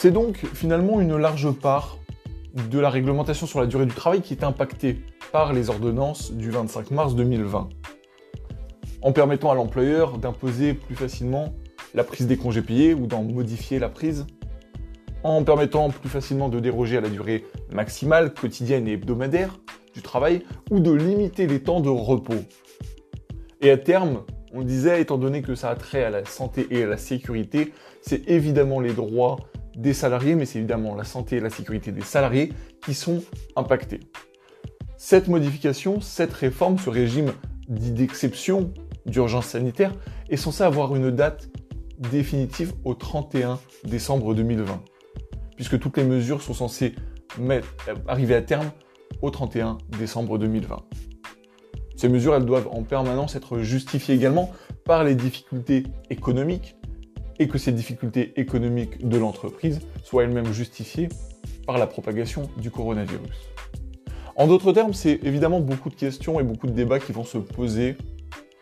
C'est 0.00 0.12
donc 0.12 0.36
finalement 0.54 1.00
une 1.00 1.16
large 1.16 1.50
part 1.50 1.98
de 2.54 2.78
la 2.78 2.88
réglementation 2.88 3.48
sur 3.48 3.58
la 3.58 3.66
durée 3.66 3.84
du 3.84 3.94
travail 3.94 4.20
qui 4.20 4.32
est 4.32 4.44
impactée 4.44 5.00
par 5.32 5.52
les 5.52 5.70
ordonnances 5.70 6.30
du 6.30 6.52
25 6.52 6.92
mars 6.92 7.16
2020, 7.16 7.68
en 9.02 9.12
permettant 9.12 9.50
à 9.50 9.56
l'employeur 9.56 10.18
d'imposer 10.18 10.74
plus 10.74 10.94
facilement 10.94 11.52
la 11.94 12.04
prise 12.04 12.28
des 12.28 12.36
congés 12.36 12.62
payés 12.62 12.94
ou 12.94 13.08
d'en 13.08 13.24
modifier 13.24 13.80
la 13.80 13.88
prise, 13.88 14.24
en 15.24 15.42
permettant 15.42 15.90
plus 15.90 16.08
facilement 16.08 16.48
de 16.48 16.60
déroger 16.60 16.98
à 16.98 17.00
la 17.00 17.08
durée 17.08 17.44
maximale, 17.72 18.32
quotidienne 18.34 18.86
et 18.86 18.92
hebdomadaire 18.92 19.58
du 19.94 20.02
travail, 20.02 20.44
ou 20.70 20.78
de 20.78 20.92
limiter 20.92 21.48
les 21.48 21.60
temps 21.60 21.80
de 21.80 21.88
repos. 21.88 22.44
Et 23.60 23.72
à 23.72 23.76
terme, 23.76 24.22
on 24.54 24.62
disait, 24.62 25.00
étant 25.00 25.18
donné 25.18 25.42
que 25.42 25.56
ça 25.56 25.70
a 25.70 25.74
trait 25.74 26.04
à 26.04 26.10
la 26.10 26.24
santé 26.24 26.68
et 26.70 26.84
à 26.84 26.86
la 26.86 26.98
sécurité, 26.98 27.72
c'est 28.00 28.28
évidemment 28.28 28.78
les 28.78 28.92
droits 28.92 29.38
des 29.78 29.94
salariés, 29.94 30.34
mais 30.34 30.44
c'est 30.44 30.58
évidemment 30.58 30.94
la 30.96 31.04
santé 31.04 31.36
et 31.36 31.40
la 31.40 31.50
sécurité 31.50 31.92
des 31.92 32.02
salariés 32.02 32.52
qui 32.84 32.94
sont 32.94 33.22
impactés. 33.54 34.00
Cette 34.96 35.28
modification, 35.28 36.00
cette 36.00 36.32
réforme, 36.32 36.78
ce 36.78 36.90
régime 36.90 37.32
dit 37.68 37.92
d'exception 37.92 38.72
d'urgence 39.06 39.46
sanitaire 39.46 39.94
est 40.28 40.36
censé 40.36 40.64
avoir 40.64 40.96
une 40.96 41.12
date 41.12 41.48
définitive 41.98 42.72
au 42.84 42.94
31 42.94 43.60
décembre 43.84 44.34
2020, 44.34 44.82
puisque 45.54 45.78
toutes 45.78 45.96
les 45.96 46.04
mesures 46.04 46.42
sont 46.42 46.54
censées 46.54 46.94
arriver 48.08 48.34
à 48.34 48.42
terme 48.42 48.70
au 49.22 49.30
31 49.30 49.78
décembre 49.96 50.38
2020. 50.38 50.76
Ces 51.94 52.08
mesures, 52.08 52.34
elles 52.34 52.44
doivent 52.44 52.68
en 52.72 52.82
permanence 52.82 53.36
être 53.36 53.58
justifiées 53.58 54.16
également 54.16 54.52
par 54.84 55.04
les 55.04 55.14
difficultés 55.14 55.84
économiques 56.10 56.77
et 57.38 57.48
que 57.48 57.58
ces 57.58 57.72
difficultés 57.72 58.32
économiques 58.36 59.06
de 59.06 59.16
l'entreprise 59.18 59.80
soient 60.02 60.24
elles-mêmes 60.24 60.52
justifiées 60.52 61.08
par 61.66 61.78
la 61.78 61.86
propagation 61.86 62.48
du 62.56 62.70
coronavirus. 62.70 63.50
En 64.36 64.46
d'autres 64.46 64.72
termes, 64.72 64.94
c'est 64.94 65.20
évidemment 65.24 65.60
beaucoup 65.60 65.90
de 65.90 65.94
questions 65.94 66.38
et 66.40 66.42
beaucoup 66.42 66.66
de 66.66 66.72
débats 66.72 67.00
qui 67.00 67.12
vont 67.12 67.24
se 67.24 67.38
poser 67.38 67.96